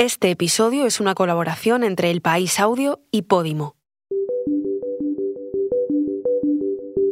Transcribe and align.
Este 0.00 0.30
episodio 0.30 0.86
es 0.86 1.00
una 1.00 1.16
colaboración 1.16 1.82
entre 1.82 2.12
El 2.12 2.20
País 2.20 2.60
Audio 2.60 3.00
y 3.10 3.22
Podimo. 3.22 3.74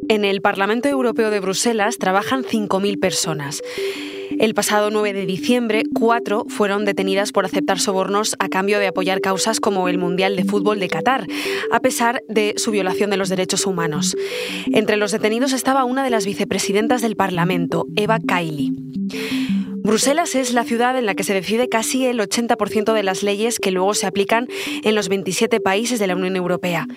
En 0.09 0.25
el 0.25 0.41
Parlamento 0.41 0.89
Europeo 0.89 1.31
de 1.31 1.41
Bruselas 1.41 1.99
trabajan 1.99 2.45
5.000 2.45 3.01
personas. 3.01 3.61
El 4.39 4.55
pasado 4.55 4.93
9 4.93 5.15
de 5.15 5.27
diciembre, 5.27 5.83
cuatro 5.95 6.45
fueron 6.49 6.85
detenidas 6.85 7.33
por 7.33 7.45
aceptar 7.45 7.81
sobornos 7.81 8.37
a 8.39 8.49
cambio 8.49 8.79
de 8.79 8.87
apoyar 8.87 9.21
causas 9.21 9.59
como 9.59 9.89
el 9.89 9.99
Mundial 9.99 10.37
de 10.37 10.45
Fútbol 10.45 10.79
de 10.79 10.87
Qatar, 10.87 11.27
a 11.73 11.81
pesar 11.81 12.23
de 12.29 12.55
su 12.57 12.71
violación 12.71 13.11
de 13.11 13.17
los 13.17 13.29
derechos 13.29 13.67
humanos. 13.67 14.17
Entre 14.73 14.97
los 14.97 15.11
detenidos 15.11 15.53
estaba 15.53 15.83
una 15.83 16.05
de 16.05 16.11
las 16.11 16.25
vicepresidentas 16.25 17.03
del 17.03 17.17
Parlamento, 17.17 17.87
Eva 17.97 18.21
Kaili. 18.25 18.71
Bruselas 19.87 20.35
es 20.35 20.53
la 20.53 20.65
ciudad 20.65 20.99
en 20.99 21.07
la 21.07 21.15
que 21.15 21.23
se 21.23 21.33
decide 21.33 21.69
casi 21.69 22.07
el 22.07 22.19
80% 22.19 22.93
de 22.93 23.05
las 23.05 23.23
leyes 23.23 23.61
que 23.61 23.71
luego 23.71 23.95
se 23.95 24.09
aplican 24.09 24.49
en 24.83 24.97
los 24.97 25.09
27 25.09 25.61
países 25.61 26.01
de 26.01 26.09
la 26.09 26.17
Unión 26.17 26.35
Europea. 26.35 26.89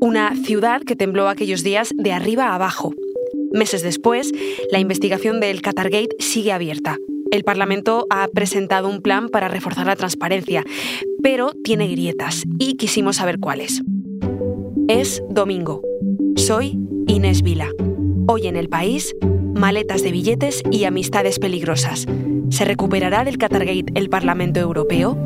Una 0.00 0.32
ciudad 0.36 0.82
que 0.82 0.94
tembló 0.94 1.28
aquellos 1.28 1.64
días 1.64 1.92
de 1.96 2.12
arriba 2.12 2.46
a 2.46 2.54
abajo. 2.54 2.94
Meses 3.50 3.82
después, 3.82 4.30
la 4.70 4.78
investigación 4.78 5.40
del 5.40 5.60
Qatargate 5.60 6.14
sigue 6.20 6.52
abierta. 6.52 6.98
El 7.32 7.42
Parlamento 7.42 8.06
ha 8.10 8.28
presentado 8.28 8.88
un 8.88 9.02
plan 9.02 9.28
para 9.28 9.48
reforzar 9.48 9.88
la 9.88 9.96
transparencia, 9.96 10.62
pero 11.24 11.52
tiene 11.64 11.88
grietas 11.88 12.44
y 12.60 12.76
quisimos 12.76 13.16
saber 13.16 13.40
cuáles. 13.40 13.82
Es 14.86 15.20
domingo. 15.28 15.82
Soy 16.36 16.78
Inés 17.08 17.42
Vila. 17.42 17.72
Hoy 18.28 18.46
en 18.46 18.54
el 18.54 18.68
país, 18.68 19.16
maletas 19.56 20.02
de 20.02 20.12
billetes 20.12 20.62
y 20.70 20.84
amistades 20.84 21.38
peligrosas. 21.38 22.06
¿Se 22.50 22.64
recuperará 22.64 23.24
del 23.24 23.38
Qatargate 23.38 23.86
el 23.94 24.08
Parlamento 24.08 24.60
Europeo? 24.60 25.16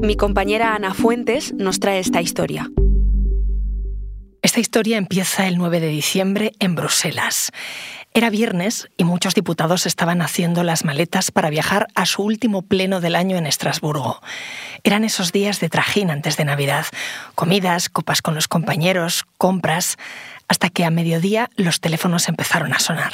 Mi 0.00 0.16
compañera 0.16 0.74
Ana 0.74 0.94
Fuentes 0.94 1.54
nos 1.54 1.78
trae 1.78 2.00
esta 2.00 2.20
historia. 2.20 2.68
Esta 4.42 4.58
historia 4.58 4.96
empieza 4.96 5.46
el 5.46 5.58
9 5.58 5.80
de 5.80 5.88
diciembre 5.88 6.52
en 6.58 6.74
Bruselas. 6.74 7.52
Era 8.12 8.28
viernes 8.28 8.88
y 8.96 9.04
muchos 9.04 9.34
diputados 9.36 9.86
estaban 9.86 10.20
haciendo 10.20 10.64
las 10.64 10.84
maletas 10.84 11.30
para 11.30 11.48
viajar 11.48 11.86
a 11.94 12.06
su 12.06 12.22
último 12.22 12.62
pleno 12.62 13.00
del 13.00 13.14
año 13.14 13.36
en 13.36 13.46
Estrasburgo. 13.46 14.20
Eran 14.82 15.04
esos 15.04 15.30
días 15.30 15.60
de 15.60 15.68
trajín 15.68 16.10
antes 16.10 16.36
de 16.36 16.44
Navidad, 16.44 16.86
comidas, 17.36 17.88
copas 17.88 18.20
con 18.20 18.34
los 18.34 18.48
compañeros, 18.48 19.24
compras, 19.38 19.96
hasta 20.48 20.70
que 20.70 20.84
a 20.84 20.90
mediodía 20.90 21.50
los 21.54 21.80
teléfonos 21.80 22.28
empezaron 22.28 22.72
a 22.72 22.80
sonar. 22.80 23.12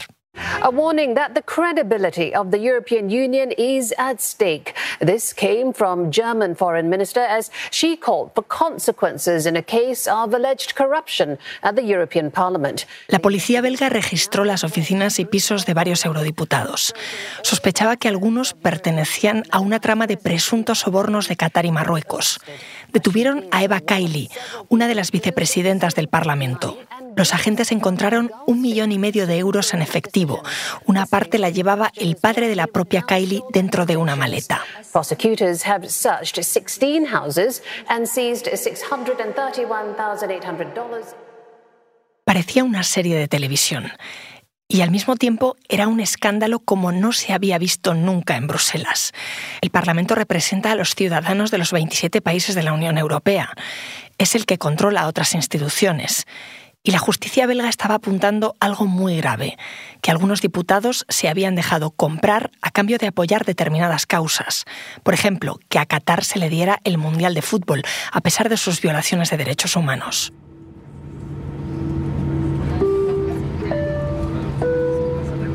A 0.63 0.71
warning 0.71 1.15
that 1.15 1.35
the 1.35 1.43
credibility 1.43 2.35
of 2.35 2.51
the 2.51 2.59
European 2.59 3.11
Union 3.11 3.53
is 3.57 3.95
at 3.99 4.21
stake. 4.21 4.75
This 5.01 5.33
came 5.33 5.73
from 5.73 6.11
German 6.11 6.55
Foreign 6.55 6.89
Minister 6.89 7.21
as 7.21 7.51
she 7.71 7.97
called 7.97 8.33
for 8.35 8.43
consequences 8.43 9.47
in 9.47 9.57
a 9.57 9.63
case 9.63 10.07
of 10.07 10.35
alleged 10.35 10.75
corruption 10.75 11.39
at 11.63 11.77
the 11.77 11.83
European 11.83 12.31
Parliament. 12.31 12.87
La 13.09 13.19
policía 13.19 13.61
belga 13.61 13.89
registró 13.89 14.45
las 14.45 14.65
oficinas 14.65 15.19
y 15.19 15.25
pisos 15.25 15.67
de 15.67 15.75
varios 15.75 16.05
eurodiputados. 16.05 16.95
Sospechaba 17.43 17.97
que 17.97 18.09
algunos 18.09 18.55
pertenecían 18.55 19.45
a 19.51 19.61
una 19.61 19.81
trama 19.81 20.07
de 20.07 20.17
presuntos 20.17 20.81
sobornos 20.81 21.29
de 21.29 21.37
Qatar 21.37 21.67
y 21.67 21.71
Marruecos. 21.71 22.41
Detuvieron 22.93 23.47
a 23.51 23.63
Eva 23.63 23.81
Kaili, 23.81 24.31
una 24.69 24.89
de 24.89 24.95
las 24.95 25.11
vicepresidentas 25.11 25.95
del 25.95 26.09
Parlamento 26.09 26.79
los 27.17 27.33
agentes 27.33 27.73
encontraron 27.73 28.31
un 28.47 28.61
millón 28.61 28.93
y 28.93 28.99
medio 28.99 29.27
de 29.27 29.39
euros 29.39 29.73
en 29.75 29.83
efectivo. 29.83 30.43
Una 30.85 31.07
parte 31.07 31.39
la 31.39 31.49
llevaba 31.51 31.91
el 31.97 32.17
padre 32.17 32.47
de 32.47 32.57
la 32.57 32.67
propia 32.67 33.03
Kylie 33.03 33.43
dentro 33.51 33.87
de 33.87 33.97
una 33.97 34.15
maleta. 34.17 34.61
Parecía 42.25 42.65
una 42.65 42.83
serie 42.83 43.17
de 43.17 43.29
televisión. 43.29 43.93
Y 44.69 44.81
al 44.81 44.91
mismo 44.91 45.17
tiempo 45.17 45.57
era 45.69 45.87
un 45.87 46.01
escándalo 46.01 46.59
como 46.59 46.91
no 46.91 47.13
se 47.13 47.33
había 47.33 47.57
visto 47.57 47.95
nunca 47.95 48.37
en 48.37 48.49
Bruselas. 48.49 49.13
El 49.61 49.71
Parlamento 49.71 50.17
representa 50.17 50.73
a 50.73 50.75
los 50.75 50.95
ciudadanos 50.97 51.51
de 51.51 51.59
los 51.59 51.73
27 51.73 52.21
países 52.21 52.57
de 52.57 52.65
la 52.65 52.73
Unión 52.73 52.99
Europea. 52.99 53.55
Es 54.19 54.35
el 54.35 54.45
que 54.45 54.59
controla 54.59 55.07
otras 55.07 55.35
instituciones. 55.35 56.27
Y 56.87 56.93
la 56.93 57.01
justicia 57.01 57.49
belga 57.49 57.69
estaba 57.69 57.97
apuntando 57.97 58.55
algo 58.61 58.87
muy 58.87 59.17
grave, 59.17 59.59
que 60.03 60.13
algunos 60.13 60.41
diputados 60.41 61.05
se 61.09 61.29
habían 61.29 61.57
dejado 61.57 61.91
comprar 61.91 62.53
a 62.63 62.71
cambio 62.71 62.97
de 62.99 63.09
apoyar 63.09 63.45
determinadas 63.45 64.07
causas. 64.07 64.67
Por 65.03 65.13
ejemplo, 65.13 65.59
que 65.69 65.81
a 65.81 65.87
Qatar 65.87 66.23
se 66.25 66.39
le 66.39 66.49
diera 66.49 66.79
el 66.85 66.97
Mundial 66.97 67.35
de 67.35 67.43
Fútbol, 67.43 67.83
a 68.13 68.21
pesar 68.21 68.49
de 68.49 68.57
sus 68.57 68.81
violaciones 68.81 69.31
de 69.31 69.37
derechos 69.37 69.75
humanos. 69.75 70.33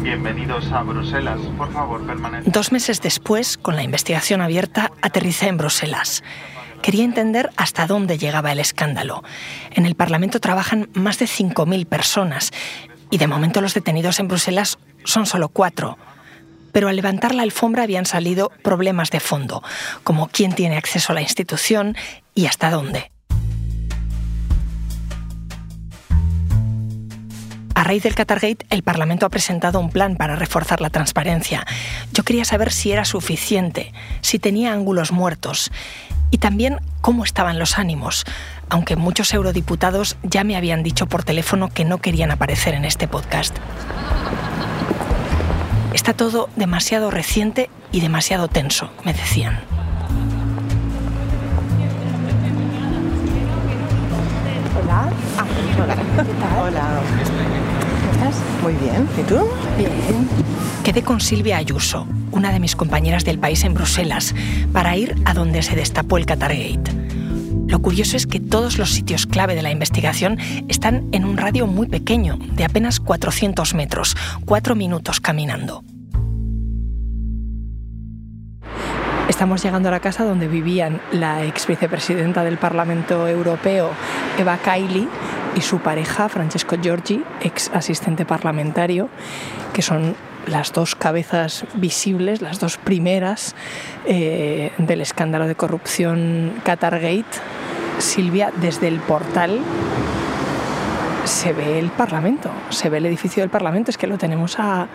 Bienvenidos 0.04 0.70
a 0.74 0.84
Bruselas. 0.84 1.40
Por 1.58 1.72
favor, 1.72 2.06
permanezcan. 2.06 2.52
Dos 2.52 2.74
meses 2.74 3.02
después, 3.02 3.58
con 3.58 3.78
la 3.78 3.84
investigación 3.84 4.42
abierta, 4.42 4.92
aterricé 5.02 5.48
en 5.48 5.56
Bruselas. 5.56 6.24
Quería 6.82 7.04
entender 7.04 7.52
hasta 7.58 7.86
dónde 7.86 8.18
llegaba 8.18 8.52
el 8.52 8.60
escándalo. 8.60 9.24
En 9.72 9.86
el 9.86 9.94
Parlamento 9.94 10.40
trabajan 10.40 10.90
más 10.94 11.20
de 11.20 11.26
5.000 11.26 11.86
personas 11.86 12.52
y 13.12 13.20
de 13.20 13.28
momento 13.28 13.62
los 13.62 13.76
detenidos 13.76 14.20
en 14.20 14.28
Bruselas 14.28 14.80
son 15.04 15.28
solo 15.28 15.50
cuatro. 15.50 16.00
Pero 16.72 16.88
al 16.88 16.96
levantar 16.96 17.36
la 17.36 17.44
alfombra 17.44 17.84
habían 17.84 18.06
salido 18.06 18.52
problemas 18.64 19.12
de 19.12 19.20
fondo, 19.20 19.62
como 20.04 20.28
quién 20.30 20.54
tiene 20.54 20.78
acceso 20.78 21.12
a 21.12 21.16
la 21.16 21.22
institución 21.22 21.96
y 22.34 22.48
hasta 22.48 22.72
dónde. 22.72 23.12
A 27.76 27.84
raíz 27.84 28.04
del 28.04 28.16
Qatargate, 28.16 28.66
el 28.70 28.84
Parlamento 28.84 29.26
ha 29.26 29.30
presentado 29.30 29.80
un 29.80 29.90
plan 29.90 30.16
para 30.16 30.36
reforzar 30.36 30.82
la 30.82 30.90
transparencia. 30.90 31.66
Yo 32.14 32.24
quería 32.24 32.46
saber 32.46 32.72
si 32.72 32.92
era 32.92 33.06
suficiente, 33.06 33.92
si 34.22 34.40
tenía 34.40 34.72
ángulos 34.72 35.12
muertos 35.12 35.72
y 36.32 36.40
también 36.40 36.80
cómo 37.02 37.24
estaban 37.24 37.60
los 37.60 37.78
ánimos, 37.78 38.26
aunque 38.70 38.96
muchos 38.96 39.34
eurodiputados 39.34 40.18
ya 40.24 40.44
me 40.44 40.56
habían 40.56 40.82
dicho 40.82 41.06
por 41.06 41.24
teléfono 41.24 41.70
que 41.70 41.86
no 41.86 42.00
querían 42.00 42.32
aparecer 42.32 42.74
en 42.74 42.86
este 42.86 43.08
podcast. 43.08 43.56
Está 45.94 46.14
todo 46.14 46.50
demasiado 46.56 47.12
reciente 47.12 47.70
y 47.92 48.00
demasiado 48.00 48.48
tenso, 48.48 48.90
me 49.04 49.14
decían. 49.14 49.60
Hola. 54.82 55.10
Ah, 55.38 55.46
hola. 55.84 55.96
¿Qué 55.96 56.34
tal? 56.34 56.64
Hola. 56.64 57.02
¿Cómo 58.00 58.12
estás? 58.14 58.42
Muy 58.64 58.74
bien. 58.76 59.08
¿Y 59.20 59.24
tú? 59.24 59.50
Bien. 59.78 60.30
Quedé 60.84 61.04
con 61.04 61.20
Silvia 61.20 61.58
Ayuso, 61.58 62.08
una 62.32 62.52
de 62.52 62.60
mis 62.60 62.76
compañeras 62.76 63.26
del 63.26 63.40
país 63.40 63.64
en 63.64 63.74
Bruselas, 63.74 64.34
para 64.74 64.96
ir 64.96 65.16
a 65.26 65.34
donde 65.34 65.62
se 65.64 65.76
destapó 65.76 66.18
el 66.18 66.26
Qatargate. 66.26 66.92
Lo 67.68 67.82
curioso 67.82 68.18
es 68.18 68.28
que 68.28 68.40
todos 68.40 68.78
los 68.78 68.90
sitios 68.90 69.26
clave 69.26 69.56
de 69.56 69.62
la 69.62 69.72
investigación 69.72 70.38
están 70.68 71.08
en 71.14 71.24
un 71.24 71.38
radio 71.38 71.68
muy 71.68 71.88
pequeño, 71.88 72.38
de 72.56 72.66
apenas 72.66 73.00
400 73.00 73.74
metros, 73.76 74.18
cuatro 74.46 74.76
minutos 74.76 75.22
caminando. 75.22 75.84
Estamos 79.30 79.64
llegando 79.64 79.88
a 79.88 79.92
la 79.94 80.02
casa 80.02 80.26
donde 80.26 80.50
vivían 80.50 81.02
la 81.14 81.46
ex 81.46 81.66
vicepresidenta 81.66 82.44
del 82.44 82.58
Parlamento 82.58 83.28
Europeo, 83.28 83.92
Eva 84.38 84.58
Kaili, 84.58 85.08
y 85.56 85.62
su 85.62 85.80
pareja, 85.80 86.30
Francesco 86.30 86.78
Giorgi, 86.82 87.24
ex 87.42 87.72
asistente 87.74 88.26
parlamentario, 88.26 89.10
que 89.74 89.82
son 89.82 90.16
las 90.48 90.74
dos 90.74 90.96
cabezas 90.96 91.66
visibles, 91.76 92.42
las 92.42 92.60
dos 92.60 92.78
primeras 92.78 93.56
eh, 94.06 94.72
del 94.78 95.02
escándalo 95.02 95.48
de 95.48 95.56
corrupción 95.56 96.54
Qatargate. 96.64 97.26
Silvia, 98.00 98.52
desde 98.60 98.88
el 98.88 99.00
portal 99.00 99.60
se 101.26 101.54
ve 101.54 101.78
el 101.78 101.92
Parlamento, 101.92 102.50
se 102.70 102.90
ve 102.90 102.98
el 102.98 103.06
edificio 103.06 103.42
del 103.42 103.50
Parlamento, 103.50 103.92
es 103.92 103.98
que 103.98 104.08
lo 104.08 104.18
tenemos 104.18 104.58
a 104.60 104.88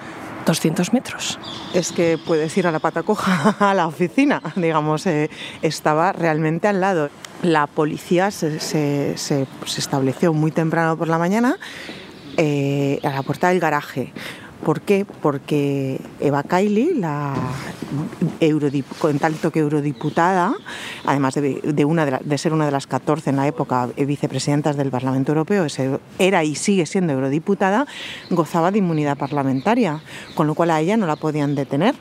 200 0.44 0.92
metros. 0.92 1.38
Es 1.74 1.92
que 1.92 2.18
puedes 2.18 2.56
ir 2.56 2.66
a 2.66 2.72
la 2.72 2.78
pata 2.78 3.02
coja 3.02 3.56
a 3.58 3.74
la 3.74 3.86
oficina, 3.86 4.40
digamos, 4.56 5.06
eh, 5.06 5.30
estaba 5.62 6.12
realmente 6.12 6.68
al 6.68 6.80
lado. 6.80 7.10
La 7.42 7.66
policía 7.66 8.30
se, 8.30 8.60
se, 8.60 9.16
se, 9.16 9.46
estableció 9.76 10.32
muy 10.32 10.50
temprano 10.50 10.96
por 10.96 11.08
la 11.08 11.18
mañana 11.18 11.56
eh, 12.36 12.98
a 13.02 13.10
la 13.10 13.22
puerta 13.22 13.48
del 13.48 13.60
garaje 13.60 14.12
¿Por 14.66 14.80
qué? 14.80 15.06
Porque 15.22 16.00
Eva 16.18 16.42
Kaili, 16.42 16.94
la 16.94 17.34
en 18.40 19.18
tanto 19.20 19.52
que 19.52 19.60
eurodiputada, 19.60 20.56
además 21.04 21.34
de, 21.34 21.84
una 21.84 22.04
de, 22.04 22.36
ser 22.36 22.52
una 22.52 22.66
de 22.66 22.72
las 22.72 22.88
14 22.88 23.30
en 23.30 23.36
la 23.36 23.46
época 23.46 23.88
vicepresidentas 23.96 24.76
del 24.76 24.90
Parlamento 24.90 25.30
Europeo, 25.30 25.68
era 26.18 26.42
y 26.42 26.56
sigue 26.56 26.84
siendo 26.84 27.12
eurodiputada, 27.12 27.86
gozaba 28.30 28.72
de 28.72 28.78
inmunidad 28.78 29.16
parlamentaria, 29.16 30.02
con 30.34 30.48
lo 30.48 30.56
cual 30.56 30.72
a 30.72 30.80
ella 30.80 30.96
no 30.96 31.06
la 31.06 31.14
podían 31.14 31.54
detener 31.54 31.94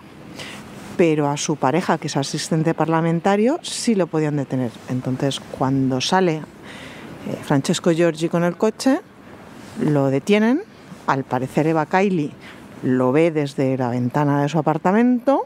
pero 0.97 1.29
a 1.29 1.37
su 1.37 1.57
pareja, 1.57 1.99
que 1.99 2.07
es 2.07 2.17
asistente 2.17 2.73
parlamentario, 2.73 3.59
sí 3.61 3.93
lo 3.93 4.07
podían 4.07 4.37
detener. 4.37 4.71
Entonces, 4.89 5.39
cuando 5.39 6.01
sale 6.01 6.37
eh, 6.37 6.41
Francesco 7.43 7.91
Giorgi 7.91 8.27
con 8.27 8.43
el 8.43 8.57
coche, 8.57 9.01
lo 9.81 10.07
detienen. 10.07 10.63
Al 11.07 11.23
parecer, 11.23 11.67
Eva 11.67 11.85
Kaili 11.85 12.31
lo 12.83 13.11
ve 13.11 13.31
desde 13.31 13.77
la 13.77 13.89
ventana 13.89 14.41
de 14.41 14.49
su 14.49 14.57
apartamento. 14.57 15.45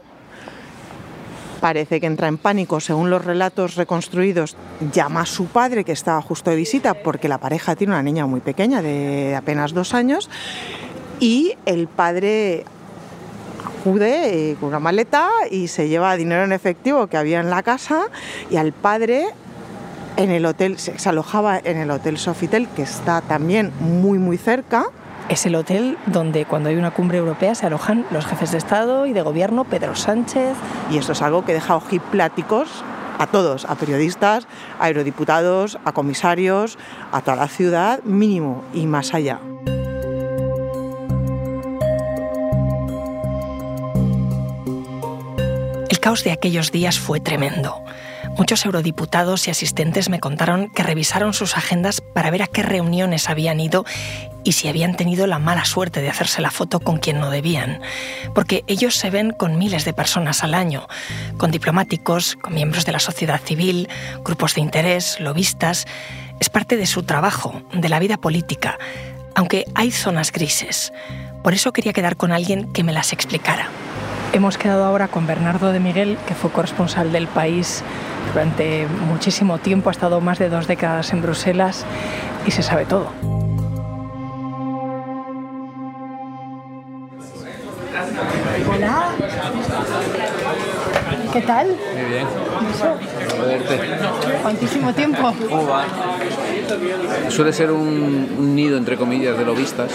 Parece 1.60 2.00
que 2.00 2.06
entra 2.06 2.28
en 2.28 2.38
pánico, 2.38 2.80
según 2.80 3.10
los 3.10 3.24
relatos 3.24 3.76
reconstruidos, 3.76 4.56
llama 4.92 5.22
a 5.22 5.26
su 5.26 5.46
padre 5.46 5.84
que 5.84 5.92
estaba 5.92 6.22
justo 6.22 6.50
de 6.50 6.56
visita 6.56 6.94
porque 6.94 7.28
la 7.28 7.38
pareja 7.38 7.76
tiene 7.76 7.92
una 7.92 8.02
niña 8.02 8.26
muy 8.26 8.40
pequeña 8.40 8.80
de 8.80 9.36
apenas 9.36 9.74
dos 9.74 9.92
años 9.92 10.30
y 11.20 11.54
el 11.66 11.86
padre 11.86 12.64
acude 13.80 14.52
eh, 14.52 14.56
con 14.58 14.70
una 14.70 14.80
maleta 14.80 15.28
y 15.50 15.68
se 15.68 15.88
lleva 15.88 16.16
dinero 16.16 16.44
en 16.44 16.52
efectivo 16.52 17.06
que 17.08 17.18
había 17.18 17.40
en 17.40 17.50
la 17.50 17.62
casa 17.62 18.06
y 18.50 18.56
al 18.56 18.72
padre 18.72 19.26
en 20.16 20.30
el 20.30 20.46
hotel, 20.46 20.78
se, 20.78 20.96
alojaba 21.08 21.58
en 21.58 21.78
el 21.78 21.90
Hotel 21.90 22.18
Sofitel, 22.18 22.68
que 22.68 22.82
está 22.82 23.20
también 23.20 23.72
muy 23.80 24.18
muy 24.18 24.36
cerca. 24.36 24.86
Es 25.30 25.46
el 25.46 25.54
hotel 25.54 25.96
donde 26.06 26.44
cuando 26.44 26.70
hay 26.70 26.74
una 26.74 26.90
cumbre 26.90 27.18
europea 27.18 27.54
se 27.54 27.64
alojan 27.64 28.04
los 28.10 28.26
jefes 28.26 28.50
de 28.50 28.58
Estado 28.58 29.06
y 29.06 29.12
de 29.12 29.22
Gobierno, 29.22 29.62
Pedro 29.62 29.94
Sánchez. 29.94 30.56
Y 30.90 30.98
esto 30.98 31.12
es 31.12 31.22
algo 31.22 31.44
que 31.44 31.52
deja 31.52 31.76
ojipláticos 31.76 32.82
a 33.16 33.28
todos, 33.28 33.64
a 33.64 33.76
periodistas, 33.76 34.48
a 34.80 34.88
eurodiputados, 34.88 35.78
a 35.84 35.92
comisarios, 35.92 36.78
a 37.12 37.20
toda 37.20 37.36
la 37.36 37.46
ciudad, 37.46 38.02
mínimo 38.02 38.64
y 38.74 38.86
más 38.86 39.14
allá. 39.14 39.38
El 45.88 46.00
caos 46.00 46.24
de 46.24 46.32
aquellos 46.32 46.72
días 46.72 46.98
fue 46.98 47.20
tremendo. 47.20 47.84
Muchos 48.40 48.64
eurodiputados 48.64 49.46
y 49.46 49.50
asistentes 49.50 50.08
me 50.08 50.18
contaron 50.18 50.70
que 50.70 50.82
revisaron 50.82 51.34
sus 51.34 51.58
agendas 51.58 52.00
para 52.00 52.30
ver 52.30 52.42
a 52.42 52.46
qué 52.46 52.62
reuniones 52.62 53.28
habían 53.28 53.60
ido 53.60 53.84
y 54.44 54.52
si 54.52 54.66
habían 54.66 54.96
tenido 54.96 55.26
la 55.26 55.38
mala 55.38 55.66
suerte 55.66 56.00
de 56.00 56.08
hacerse 56.08 56.40
la 56.40 56.50
foto 56.50 56.80
con 56.80 56.96
quien 56.96 57.20
no 57.20 57.28
debían. 57.28 57.82
Porque 58.34 58.64
ellos 58.66 58.96
se 58.96 59.10
ven 59.10 59.32
con 59.32 59.58
miles 59.58 59.84
de 59.84 59.92
personas 59.92 60.42
al 60.42 60.54
año, 60.54 60.88
con 61.36 61.50
diplomáticos, 61.50 62.36
con 62.36 62.54
miembros 62.54 62.86
de 62.86 62.92
la 62.92 62.98
sociedad 62.98 63.42
civil, 63.44 63.90
grupos 64.24 64.54
de 64.54 64.62
interés, 64.62 65.20
lobistas. 65.20 65.86
Es 66.40 66.48
parte 66.48 66.78
de 66.78 66.86
su 66.86 67.02
trabajo, 67.02 67.60
de 67.74 67.90
la 67.90 67.98
vida 67.98 68.16
política, 68.16 68.78
aunque 69.34 69.66
hay 69.74 69.90
zonas 69.90 70.32
grises. 70.32 70.94
Por 71.44 71.52
eso 71.52 71.74
quería 71.74 71.92
quedar 71.92 72.16
con 72.16 72.32
alguien 72.32 72.72
que 72.72 72.84
me 72.84 72.94
las 72.94 73.12
explicara. 73.12 73.68
Hemos 74.32 74.58
quedado 74.58 74.84
ahora 74.84 75.08
con 75.08 75.26
Bernardo 75.26 75.72
de 75.72 75.80
Miguel, 75.80 76.16
que 76.26 76.34
fue 76.34 76.50
corresponsal 76.50 77.10
del 77.10 77.26
país 77.26 77.82
durante 78.32 78.86
muchísimo 79.08 79.58
tiempo, 79.58 79.88
ha 79.88 79.92
estado 79.92 80.20
más 80.20 80.38
de 80.38 80.48
dos 80.48 80.68
décadas 80.68 81.12
en 81.12 81.20
Bruselas 81.20 81.84
y 82.46 82.52
se 82.52 82.62
sabe 82.62 82.86
todo. 82.86 83.08
Hola. 88.72 89.08
¿Qué 91.32 91.40
tal? 91.42 91.66
Muy 91.66 92.04
bien. 92.04 92.26
¿Cuántísimo 94.42 94.92
tiempo? 94.92 95.34
¿Cómo 95.48 95.66
va? 95.66 95.84
Suele 97.28 97.52
ser 97.52 97.70
un, 97.70 98.54
nido, 98.54 98.76
entre 98.76 98.96
comillas, 98.96 99.38
de 99.38 99.44
lobistas 99.44 99.92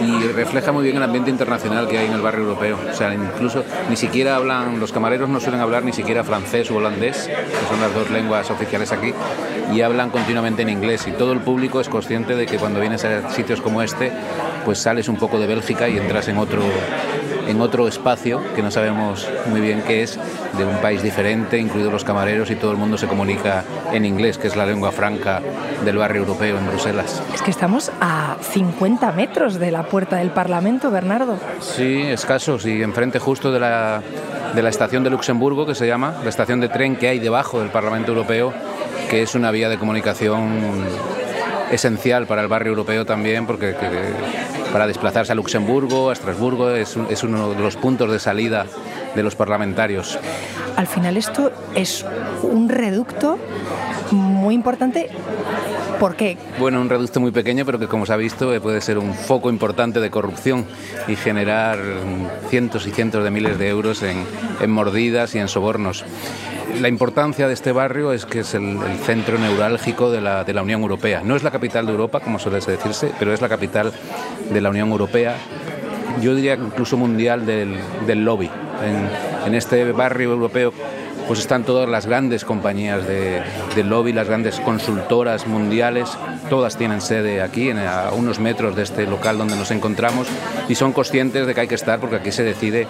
y 0.00 0.28
refleja 0.28 0.72
muy 0.72 0.84
bien 0.84 0.96
el 0.96 1.02
ambiente 1.02 1.30
internacional 1.30 1.88
que 1.88 1.98
hay 1.98 2.06
en 2.06 2.12
el 2.12 2.20
barrio 2.20 2.42
europeo. 2.42 2.78
O 2.90 2.94
sea, 2.94 3.14
incluso 3.14 3.64
ni 3.88 3.96
siquiera 3.96 4.36
hablan, 4.36 4.80
los 4.80 4.92
camareros 4.92 5.28
no 5.28 5.40
suelen 5.40 5.60
hablar 5.60 5.84
ni 5.84 5.92
siquiera 5.92 6.24
francés 6.24 6.70
o 6.70 6.76
holandés, 6.76 7.26
que 7.26 7.68
son 7.68 7.80
las 7.80 7.94
dos 7.94 8.10
lenguas 8.10 8.50
oficiales 8.50 8.92
aquí, 8.92 9.12
y 9.72 9.80
hablan 9.80 10.10
continuamente 10.10 10.62
en 10.62 10.68
inglés. 10.68 11.06
Y 11.06 11.12
todo 11.12 11.32
el 11.32 11.40
público 11.40 11.80
es 11.80 11.88
consciente 11.88 12.36
de 12.36 12.46
que 12.46 12.58
cuando 12.58 12.80
vienes 12.80 13.04
a 13.04 13.30
sitios 13.30 13.60
como 13.60 13.82
este, 13.82 14.12
pues 14.64 14.78
sales 14.78 15.08
un 15.08 15.16
poco 15.16 15.38
de 15.38 15.46
Bélgica 15.46 15.88
y 15.88 15.98
entras 15.98 16.28
en 16.28 16.38
otro, 16.38 16.62
en 17.48 17.60
otro 17.60 17.88
espacio 17.88 18.40
que 18.54 18.62
no 18.62 18.70
sabemos 18.70 19.26
muy 19.46 19.60
bien 19.60 19.82
qué 19.86 20.02
es, 20.02 20.18
de 20.56 20.64
un 20.64 20.76
país 20.76 21.02
diferente, 21.02 21.58
incluidos 21.58 21.92
los 21.92 22.04
camareros, 22.04 22.50
y 22.50 22.56
todo 22.56 22.70
el 22.70 22.76
mundo 22.76 22.98
se 22.98 23.06
comunica 23.06 23.64
en 23.92 24.04
inglés, 24.04 24.38
que 24.38 24.48
es 24.48 24.56
la 24.56 24.66
lengua 24.66 24.92
franca 24.92 25.40
del 25.84 25.96
barrio 25.96 26.22
europeo 26.22 26.58
en 26.58 26.66
Bruselas. 26.66 27.22
Es 27.34 27.42
que 27.42 27.50
estamos 27.50 27.90
a 28.00 28.36
50 28.40 29.12
metros 29.12 29.58
de 29.58 29.70
la 29.70 29.84
puerta 29.84 30.16
del 30.16 30.30
Parlamento, 30.30 30.90
Bernardo. 30.90 31.38
Sí, 31.60 32.02
escasos, 32.02 32.66
y 32.66 32.82
enfrente 32.82 33.18
justo 33.18 33.50
de 33.50 33.60
la, 33.60 34.02
de 34.54 34.62
la 34.62 34.68
estación 34.68 35.02
de 35.02 35.10
Luxemburgo, 35.10 35.66
que 35.66 35.74
se 35.74 35.86
llama, 35.86 36.14
la 36.22 36.28
estación 36.28 36.60
de 36.60 36.68
tren 36.68 36.96
que 36.96 37.08
hay 37.08 37.18
debajo 37.18 37.60
del 37.60 37.70
Parlamento 37.70 38.12
Europeo, 38.12 38.52
que 39.10 39.22
es 39.22 39.34
una 39.34 39.50
vía 39.50 39.68
de 39.68 39.78
comunicación 39.78 40.84
esencial 41.70 42.26
para 42.26 42.42
el 42.42 42.48
barrio 42.48 42.70
europeo 42.70 43.04
también, 43.04 43.46
porque 43.46 43.74
para 44.72 44.86
desplazarse 44.86 45.32
a 45.32 45.34
Luxemburgo, 45.34 46.10
a 46.10 46.12
Estrasburgo, 46.12 46.70
es, 46.70 46.96
es 47.10 47.22
uno 47.22 47.50
de 47.50 47.60
los 47.60 47.76
puntos 47.76 48.10
de 48.10 48.18
salida 48.18 48.66
de 49.14 49.22
los 49.22 49.34
parlamentarios. 49.34 50.18
Al 50.76 50.86
final 50.86 51.16
esto 51.16 51.50
es 51.74 52.04
un 52.42 52.68
reducto 52.68 53.38
muy 54.10 54.54
importante 54.54 55.10
¿Por 55.98 56.14
qué? 56.14 56.36
Bueno, 56.60 56.80
un 56.80 56.88
reducto 56.88 57.18
muy 57.18 57.32
pequeño, 57.32 57.66
pero 57.66 57.80
que 57.80 57.88
como 57.88 58.06
se 58.06 58.12
ha 58.12 58.16
visto 58.16 58.54
eh, 58.54 58.60
puede 58.60 58.80
ser 58.80 58.98
un 58.98 59.14
foco 59.14 59.50
importante 59.50 59.98
de 59.98 60.10
corrupción 60.10 60.64
y 61.08 61.16
generar 61.16 61.78
cientos 62.50 62.86
y 62.86 62.92
cientos 62.92 63.24
de 63.24 63.32
miles 63.32 63.58
de 63.58 63.68
euros 63.68 64.04
en, 64.04 64.24
en 64.60 64.70
mordidas 64.70 65.34
y 65.34 65.40
en 65.40 65.48
sobornos. 65.48 66.04
La 66.80 66.88
importancia 66.88 67.48
de 67.48 67.54
este 67.54 67.72
barrio 67.72 68.12
es 68.12 68.24
que 68.24 68.40
es 68.40 68.54
el, 68.54 68.78
centro 69.04 69.38
neurálgico 69.38 70.10
de 70.10 70.20
la, 70.20 70.62
Unión 70.62 70.82
Europea. 70.82 71.22
No 71.24 71.34
es 71.34 71.42
la 71.42 71.50
capital 71.50 71.86
de 71.86 71.92
Europa, 71.92 72.20
como 72.20 72.38
suele 72.38 72.60
decirse, 72.60 73.10
pero 73.18 73.32
es 73.32 73.40
la 73.40 73.48
capital 73.48 73.92
de 74.52 74.60
la 74.60 74.70
Unión 74.70 74.90
Europea, 74.90 75.34
yo 76.22 76.34
diría 76.34 76.54
incluso 76.54 76.96
mundial 76.96 77.46
del, 77.46 78.24
lobby. 78.24 78.50
En 79.46 79.54
este 79.54 79.90
barrio 79.92 80.30
europeo 80.30 80.72
pues 81.28 81.40
están 81.40 81.64
todas 81.64 81.86
las 81.88 82.06
grandes 82.06 82.46
compañías 82.46 83.06
de, 83.06 83.42
lobby, 83.84 84.14
las 84.14 84.26
grandes 84.26 84.58
consultoras 84.60 85.46
mundiales, 85.46 86.08
todas 86.48 86.78
tienen 86.78 87.02
sede 87.02 87.42
aquí, 87.42 87.70
a 87.70 88.10
unos 88.16 88.40
metros 88.40 88.74
de 88.74 88.82
este 88.82 89.06
local 89.06 89.36
donde 89.36 89.54
nos 89.54 89.70
encontramos, 89.70 90.26
y 90.70 90.74
son 90.74 90.92
conscientes 90.92 91.46
de 91.46 91.54
que 91.54 91.60
hay 91.60 91.68
que 91.68 91.74
estar 91.74 92.00
porque 92.00 92.16
aquí 92.16 92.32
se 92.32 92.42
decide 92.42 92.86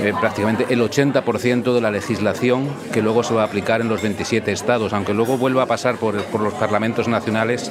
eh, 0.00 0.14
prácticamente 0.18 0.66
el 0.70 0.80
80% 0.80 1.74
de 1.74 1.80
la 1.82 1.90
legislación 1.90 2.68
que 2.90 3.02
luego 3.02 3.22
se 3.22 3.34
va 3.34 3.42
a 3.42 3.44
aplicar 3.44 3.82
en 3.82 3.88
los 3.88 4.00
27 4.00 4.50
estados, 4.50 4.94
aunque 4.94 5.12
luego 5.12 5.36
vuelva 5.36 5.64
a 5.64 5.66
pasar 5.66 5.96
por, 5.96 6.14
los 6.14 6.54
parlamentos 6.54 7.06
nacionales, 7.06 7.70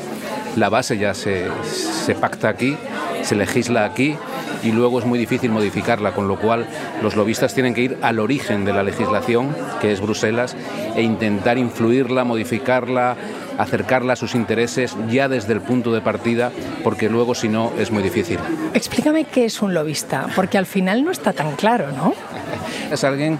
la 0.56 0.70
base 0.70 1.00
ya 1.00 1.16
se 1.16 1.50
pacta 2.22 2.50
aquí, 2.50 2.78
se 3.24 3.36
legisla 3.36 3.84
aquí 3.84 4.16
y 4.64 4.72
luego 4.72 5.00
es 5.00 5.06
muy 5.06 5.20
difícil 5.20 5.52
modificarla, 5.52 6.14
con 6.14 6.28
lo 6.28 6.40
cual 6.40 6.66
los 7.02 7.16
lobistas 7.16 7.54
tienen 7.54 7.74
que 7.74 7.82
ir 7.82 7.98
al 8.02 8.20
origen 8.20 8.66
de 8.66 8.74
la 8.74 8.84
legislación, 8.84 9.56
que 9.82 9.92
es 9.92 10.02
Bruselas, 10.02 10.56
e 10.96 11.02
intentar 11.02 11.58
influirla, 11.58 12.24
modificarla, 12.24 13.16
acercarla 13.58 14.14
a 14.14 14.16
sus 14.16 14.36
intereses 14.36 14.96
ya 15.10 15.28
desde 15.28 15.54
el 15.54 15.62
punto 15.62 15.94
de 15.94 16.02
partida, 16.02 16.52
porque 16.84 17.10
luego 17.10 17.36
si 17.36 17.50
no 17.50 17.72
es 17.78 17.92
muy 17.92 18.04
difícil. 18.04 18.40
Explícame 18.74 19.26
qué 19.26 19.46
es 19.46 19.62
un 19.62 19.74
lobista, 19.74 20.28
porque 20.36 20.58
al 20.58 20.66
final 20.66 21.04
no 21.04 21.12
está 21.12 21.34
tan 21.34 21.56
claro, 21.56 21.92
¿no? 21.92 22.14
Es 22.92 23.04
alguien 23.04 23.40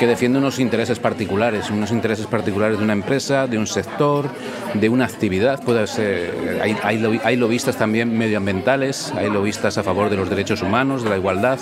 que 0.00 0.06
defiende 0.06 0.38
unos 0.38 0.58
intereses 0.58 0.98
particulares, 0.98 1.68
unos 1.68 1.90
intereses 1.90 2.24
particulares 2.24 2.78
de 2.78 2.84
una 2.84 2.94
empresa, 2.94 3.46
de 3.46 3.58
un 3.58 3.66
sector, 3.66 4.30
de 4.72 4.88
una 4.88 5.04
actividad. 5.04 5.60
Ser, 5.86 6.58
hay, 6.62 7.20
hay, 7.22 7.36
lobistas 7.36 7.76
también 7.76 8.16
medioambientales, 8.16 9.12
hay 9.14 9.28
lobistas 9.28 9.76
a 9.76 9.82
favor 9.82 10.08
de 10.08 10.16
los 10.16 10.30
derechos 10.30 10.62
humanos, 10.62 11.04
de 11.04 11.10
la 11.10 11.18
igualdad. 11.18 11.58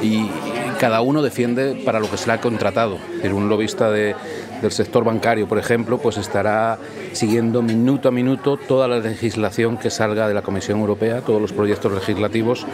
Y 0.00 0.30
cada 0.78 1.02
uno 1.02 1.20
defiende 1.20 1.82
para 1.84 2.00
lo 2.00 2.10
que 2.10 2.16
se 2.16 2.28
le 2.28 2.32
ha 2.32 2.40
contratado. 2.40 2.96
Un 3.30 3.50
lobista 3.50 3.90
de, 3.90 4.16
del 4.62 4.72
sector 4.72 5.04
bancario, 5.04 5.46
por 5.46 5.58
ejemplo, 5.58 5.98
pues 5.98 6.16
estará 6.16 6.78
siguiendo 7.12 7.60
minuto 7.60 8.08
a 8.08 8.10
minuto 8.10 8.56
toda 8.56 8.88
la 8.88 9.00
legislación 9.00 9.76
que 9.76 9.90
salga 9.90 10.26
de 10.28 10.32
la 10.32 10.40
Comisión 10.40 10.80
Europea, 10.80 11.20
todos 11.20 11.42
los 11.42 11.52
proyectos 11.52 11.92
legislativos 11.92 12.64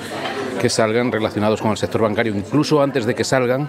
que 0.60 0.68
salgan 0.70 1.10
relacionados 1.10 1.60
con 1.60 1.72
el 1.72 1.76
sector 1.76 2.02
bancario, 2.02 2.36
incluso 2.36 2.80
antes 2.80 3.04
de 3.04 3.16
que 3.16 3.24
salgan 3.24 3.68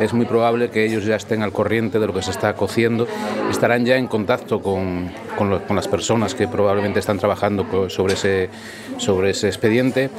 es 0.00 0.14
muy 0.14 0.26
probable 0.26 0.70
que 0.70 0.84
ellos 0.84 1.04
ya 1.04 1.16
estén 1.16 1.42
al 1.42 1.52
corriente 1.52 1.98
de 1.98 2.06
lo 2.06 2.14
que 2.14 2.22
se 2.22 2.30
está 2.30 2.54
cociendo, 2.54 3.06
estarán 3.50 3.84
ya 3.84 3.96
en 3.96 4.06
contacto 4.06 4.60
con, 4.60 5.10
con, 5.36 5.76
las 5.76 5.88
personas 5.88 6.34
que 6.34 6.48
probablemente 6.48 6.98
están 6.98 7.18
trabajando 7.18 7.88
sobre 7.90 8.14
ese, 8.14 8.48
sobre 8.96 9.30
ese 9.30 9.48
expediente. 9.48 10.10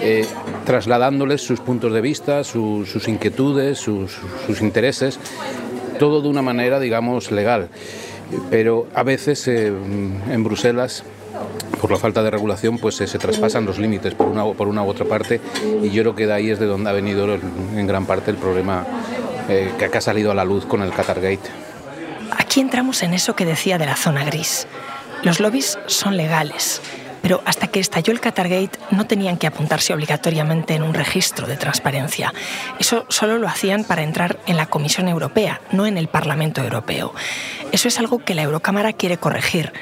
Eh, 0.00 0.24
trasladándoles 0.64 1.42
sus 1.42 1.60
puntos 1.60 1.92
de 1.92 2.00
vista, 2.00 2.44
sus 2.44 3.08
inquietudes, 3.08 3.78
sus, 3.78 4.20
intereses, 4.60 5.18
todo 5.98 6.22
de 6.22 6.28
una 6.28 6.42
manera, 6.42 6.78
digamos, 6.78 7.30
legal. 7.30 7.68
Pero 8.50 8.86
a 8.94 9.02
veces 9.02 9.46
eh, 9.48 9.68
en 9.68 10.44
Bruselas 10.44 11.04
por 11.80 11.90
la 11.90 11.98
falta 11.98 12.22
de 12.22 12.30
regulación 12.30 12.78
pues 12.78 12.96
se, 12.96 13.18
traspasan 13.18 13.66
los 13.66 13.78
límites 13.78 14.14
por 14.14 14.28
una, 14.28 14.44
por 14.54 14.66
una 14.66 14.82
u 14.82 14.88
otra 14.88 15.04
parte 15.04 15.40
y 15.82 15.90
yo 15.90 16.02
creo 16.02 16.14
que 16.14 16.26
de 16.26 16.32
ahí 16.32 16.50
es 16.50 16.58
de 16.58 16.66
donde 16.66 16.88
ha 16.88 16.92
venido 16.92 17.26
en 17.34 17.86
gran 17.86 18.06
parte 18.06 18.30
el 18.30 18.38
problema 18.38 18.86
eh, 19.48 19.72
que 19.78 19.98
ha 19.98 20.00
salido 20.00 20.30
a 20.30 20.34
la 20.34 20.44
luz 20.44 20.66
con 20.66 20.82
el 20.82 20.92
Qatargate. 20.92 21.50
Aquí 22.36 22.60
entramos 22.60 23.02
en 23.02 23.14
eso 23.14 23.36
que 23.36 23.44
decía 23.44 23.78
de 23.78 23.86
la 23.86 23.96
zona 23.96 24.24
gris. 24.24 24.66
Los 25.22 25.40
lobbies 25.40 25.78
son 25.86 26.16
legales, 26.16 26.80
pero 27.22 27.42
hasta 27.44 27.66
que 27.66 27.80
estalló 27.80 28.12
el 28.12 28.20
Qatargate 28.20 28.78
no 28.90 29.06
tenían 29.06 29.36
que 29.36 29.46
apuntarse 29.46 29.92
obligatoriamente 29.92 30.74
en 30.74 30.82
un 30.82 30.94
registro 30.94 31.46
de 31.46 31.56
transparencia. 31.56 32.32
Eso 32.78 33.06
solo 33.08 33.38
lo 33.38 33.48
hacían 33.48 33.84
para 33.84 34.02
entrar 34.02 34.38
en 34.46 34.56
la 34.56 34.66
Comisión 34.66 35.08
Europea, 35.08 35.60
no 35.72 35.86
en 35.86 35.98
el 35.98 36.08
Parlamento 36.08 36.62
Europeo. 36.62 37.14
Eso 37.72 37.88
es 37.88 37.98
algo 37.98 38.18
que 38.18 38.34
la 38.34 38.42
Eurocámara 38.42 38.92
quiere 38.92 39.18
corregir, 39.18 39.72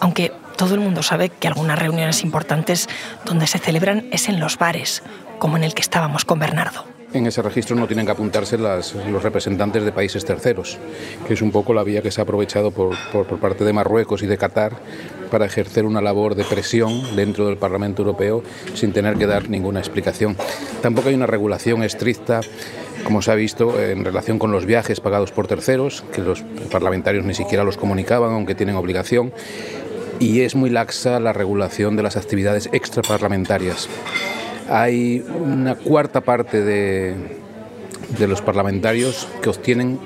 aunque 0.00 0.32
todo 0.56 0.74
el 0.74 0.80
mundo 0.80 1.02
sabe 1.02 1.30
que 1.30 1.48
algunas 1.48 1.78
reuniones 1.78 2.22
importantes 2.22 2.88
donde 3.24 3.46
se 3.46 3.58
celebran 3.58 4.06
es 4.12 4.28
en 4.28 4.40
los 4.40 4.58
bares, 4.58 5.02
como 5.38 5.56
en 5.56 5.64
el 5.64 5.72
que 5.72 5.80
estábamos 5.80 6.26
con 6.26 6.38
Bernardo. 6.38 6.84
En 7.12 7.26
ese 7.26 7.42
registro 7.42 7.74
no 7.74 7.88
tienen 7.88 8.06
que 8.06 8.12
apuntarse 8.12 8.56
los 8.56 9.22
representantes 9.22 9.84
de 9.84 9.90
países 9.90 10.24
terceros, 10.24 10.78
que 11.26 11.34
es 11.34 11.42
un 11.42 11.50
poco 11.50 11.74
la 11.74 11.82
vía 11.82 12.02
que 12.02 12.12
se 12.12 12.20
ha 12.20 12.24
aprovechado 12.24 12.70
por, 12.70 12.94
por, 13.10 13.26
parte 13.40 13.64
de 13.64 13.72
Marruecos 13.72 14.22
y 14.22 14.26
de 14.28 14.38
Qatar 14.38 14.76
para 15.28 15.46
ejercer 15.46 15.86
una 15.86 16.00
labor 16.00 16.36
de 16.36 16.44
presión 16.44 17.16
dentro 17.16 17.46
del 17.46 17.56
Parlamento 17.56 18.02
Europeo 18.02 18.44
sin 18.74 18.92
tener 18.92 19.16
que 19.16 19.26
dar 19.26 19.48
ninguna 19.48 19.80
explicación. 19.80 20.36
Tampoco 20.82 21.08
hay 21.08 21.16
una 21.16 21.26
regulación 21.26 21.82
estricta 21.82 22.42
como 23.02 23.22
se 23.22 23.32
ha 23.32 23.34
visto 23.34 23.80
en 23.80 24.04
relación 24.04 24.38
con 24.38 24.52
los 24.52 24.66
viajes 24.66 25.00
pagados 25.00 25.32
por 25.32 25.48
terceros, 25.48 26.04
que 26.12 26.20
los 26.20 26.42
parlamentarios 26.70 27.24
ni 27.24 27.34
siquiera 27.34 27.64
los 27.64 27.76
comunicaban, 27.76 28.32
aunque 28.32 28.54
tienen 28.54 28.76
obligación, 28.76 29.32
y 30.20 30.42
es 30.42 30.54
muy 30.54 30.70
laxa 30.70 31.18
la 31.18 31.32
regulación 31.32 31.96
de 31.96 32.02
las 32.02 32.16
actividades 32.16 32.68
extraparlamentarias. 32.72 33.88
Hay 34.70 35.24
una 35.28 35.74
cuarta 35.74 36.20
parte 36.20 36.62
de, 36.62 37.14
los 38.26 38.40
parlamentarios 38.40 39.26
que 39.42 39.48
obtienen 39.48 39.98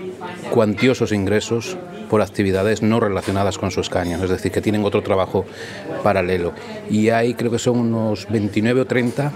cuantiosos 0.50 1.12
ingresos 1.12 1.76
por 2.08 2.22
actividades 2.22 2.80
no 2.80 2.98
relacionadas 2.98 3.58
con 3.58 3.70
su 3.70 3.82
escaño, 3.82 4.22
es 4.24 4.30
decir, 4.30 4.52
que 4.52 4.62
tienen 4.62 4.82
otro 4.84 5.02
trabajo 5.02 5.44
paralelo. 6.02 6.54
Y 6.88 7.10
hay, 7.10 7.34
creo 7.34 7.50
que 7.50 7.58
son 7.58 7.78
unos 7.78 8.26
29 8.30 8.80
o 8.80 8.86
30 8.86 9.32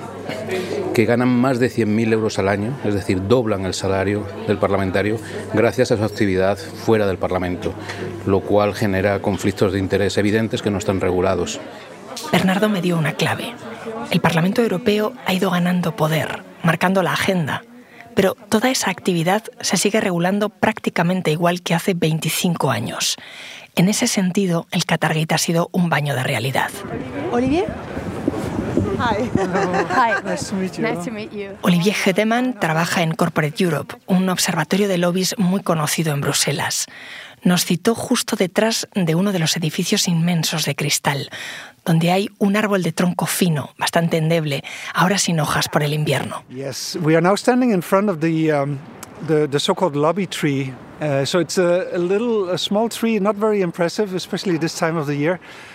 que 0.94 1.04
ganan 1.04 1.28
más 1.28 1.58
de 1.58 1.70
100.000 1.70 2.12
euros 2.12 2.38
al 2.38 2.49
año, 2.49 2.78
es 2.85 2.94
decir, 2.94 3.28
doblan 3.28 3.66
el 3.66 3.75
salario 3.75 4.25
del 4.47 4.56
parlamentario 4.56 5.18
gracias 5.52 5.92
a 5.92 5.99
su 5.99 6.04
actividad 6.04 6.56
fuera 6.56 7.06
del 7.06 7.18
Parlamento, 7.18 7.75
lo 8.26 8.40
cual 8.40 8.75
genera 8.75 9.20
conflictos 9.20 9.75
de 9.75 9.78
interés 9.78 10.16
evidentes 10.16 10.62
que 10.62 10.70
no 10.70 10.78
están 10.78 11.00
regulados. 11.00 11.61
Bernardo 12.32 12.68
me 12.68 12.80
dio 12.80 12.99
una 12.99 13.12
clave. 13.12 13.54
El 14.11 14.20
Parlamento 14.20 14.62
Europeo 14.62 15.12
ha 15.26 15.32
ido 15.32 15.50
ganando 15.50 15.97
poder, 15.97 16.42
marcando 16.62 17.02
la 17.02 17.12
agenda, 17.12 17.62
pero 18.14 18.35
toda 18.35 18.70
esa 18.70 18.90
actividad 18.90 19.44
se 19.61 19.76
sigue 19.76 20.00
regulando 20.00 20.49
prácticamente 20.49 21.30
igual 21.30 21.62
que 21.62 21.75
hace 21.75 21.94
25 21.94 22.70
años. 22.70 23.16
En 23.76 23.88
ese 23.88 24.06
sentido, 24.08 24.66
el 24.73 24.85
Qatargate 24.85 25.35
ha 25.35 25.38
sido 25.38 25.68
un 25.73 25.88
baño 25.88 26.14
de 26.14 26.25
realidad. 26.25 26.70
Olivier, 27.30 27.66
Olivier 31.62 31.97
Hedemann 32.04 32.58
trabaja 32.58 33.02
en 33.02 33.14
Corporate 33.14 33.62
Europe, 33.62 33.94
un 34.06 34.28
observatorio 34.28 34.88
de 34.88 34.99
lobbies 34.99 35.37
muy 35.38 35.62
conocido 35.62 36.12
en 36.12 36.20
Bruselas. 36.20 36.87
Nos 37.44 37.64
citó 37.64 37.94
justo 37.94 38.35
detrás 38.35 38.88
de 38.94 39.14
uno 39.14 39.30
de 39.30 39.38
los 39.38 39.56
edificios 39.56 40.08
inmensos 40.08 40.64
de 40.64 40.75
cristal, 40.75 41.30
donde 41.88 42.12
hay 42.12 42.28
un 42.38 42.54
árbol 42.54 42.83
de 42.83 42.92
tronco 42.92 43.25
fino, 43.25 43.71
bastante 43.78 44.18
endeble, 44.18 44.62
ahora 44.92 45.16
sin 45.16 45.40
hojas 45.40 45.68
por 45.68 45.83
el 45.83 45.95
invierno. 45.95 46.45
Yes, 46.50 46.99
we 47.00 47.14
are 47.14 47.23
now 47.23 47.35
standing 47.35 47.71
in 47.73 47.80
front 47.80 48.11
of 48.11 48.21
the 48.21 48.52
um, 48.52 48.78
the, 49.26 49.49
the 49.49 49.59
so-called 49.59 49.97
lobby 49.97 50.26
tree 50.26 50.73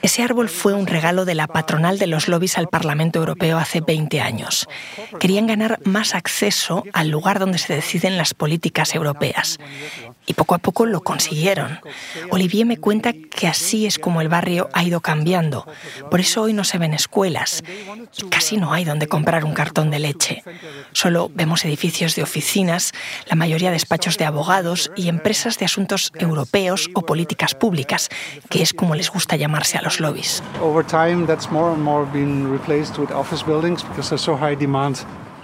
ese 0.02 0.22
árbol 0.22 0.50
fue 0.50 0.74
un 0.74 0.86
regalo 0.86 1.24
de 1.24 1.34
la 1.34 1.48
patronal 1.48 1.98
de 1.98 2.08
los 2.08 2.28
lobbies 2.28 2.58
al 2.58 2.68
Parlamento 2.68 3.20
Europeo 3.20 3.58
hace 3.58 3.80
20 3.80 4.20
años. 4.20 4.68
Querían 5.20 5.48
ganar 5.48 5.80
más 5.86 6.14
acceso 6.14 6.84
al 6.92 7.10
lugar 7.10 7.40
donde 7.40 7.58
se 7.58 7.74
deciden 7.74 8.18
las 8.18 8.34
políticas 8.34 8.96
europeas. 8.96 9.60
Y 10.26 10.34
poco 10.34 10.56
a 10.56 10.58
poco 10.58 10.86
lo 10.86 11.02
consiguieron. 11.02 11.80
Olivier 12.30 12.66
me 12.66 12.78
cuenta 12.78 13.14
que 13.14 13.48
así 13.48 13.86
es 13.86 14.00
como 14.00 14.22
el 14.22 14.30
barrio 14.30 14.70
ha 14.74 14.84
ido 14.84 15.02
cambiando. 15.02 15.66
Por 16.10 16.20
eso 16.20 16.42
hoy 16.42 16.54
no 16.54 16.64
se 16.64 16.78
ven 16.78 16.94
escuelas. 16.94 17.64
Y 18.18 18.30
casi 18.30 18.58
no 18.58 18.74
hay 18.74 18.86
donde 18.86 19.08
comprar 19.08 19.46
un 19.46 19.54
cartón 19.54 19.90
de 19.90 20.00
leche. 20.00 20.44
Solo 20.92 21.30
vemos 21.34 21.66
edificios 21.66 22.16
de 22.16 22.24
oficinas, 22.24 22.92
la 23.28 23.36
mayoría 23.36 23.72
despachos 23.72 24.18
de 24.18 24.26
abogados 24.26 24.92
y 24.96 25.13
empresas 25.14 25.58
de 25.58 25.66
asuntos 25.66 26.12
europeos 26.18 26.90
o 26.94 27.02
políticas 27.04 27.54
públicas, 27.56 28.10
que 28.50 28.62
es 28.62 28.74
como 28.74 28.96
les 28.96 29.10
gusta 29.10 29.36
llamarse 29.36 29.78
a 29.78 29.82
los 29.82 30.00
lobbies. 30.00 30.44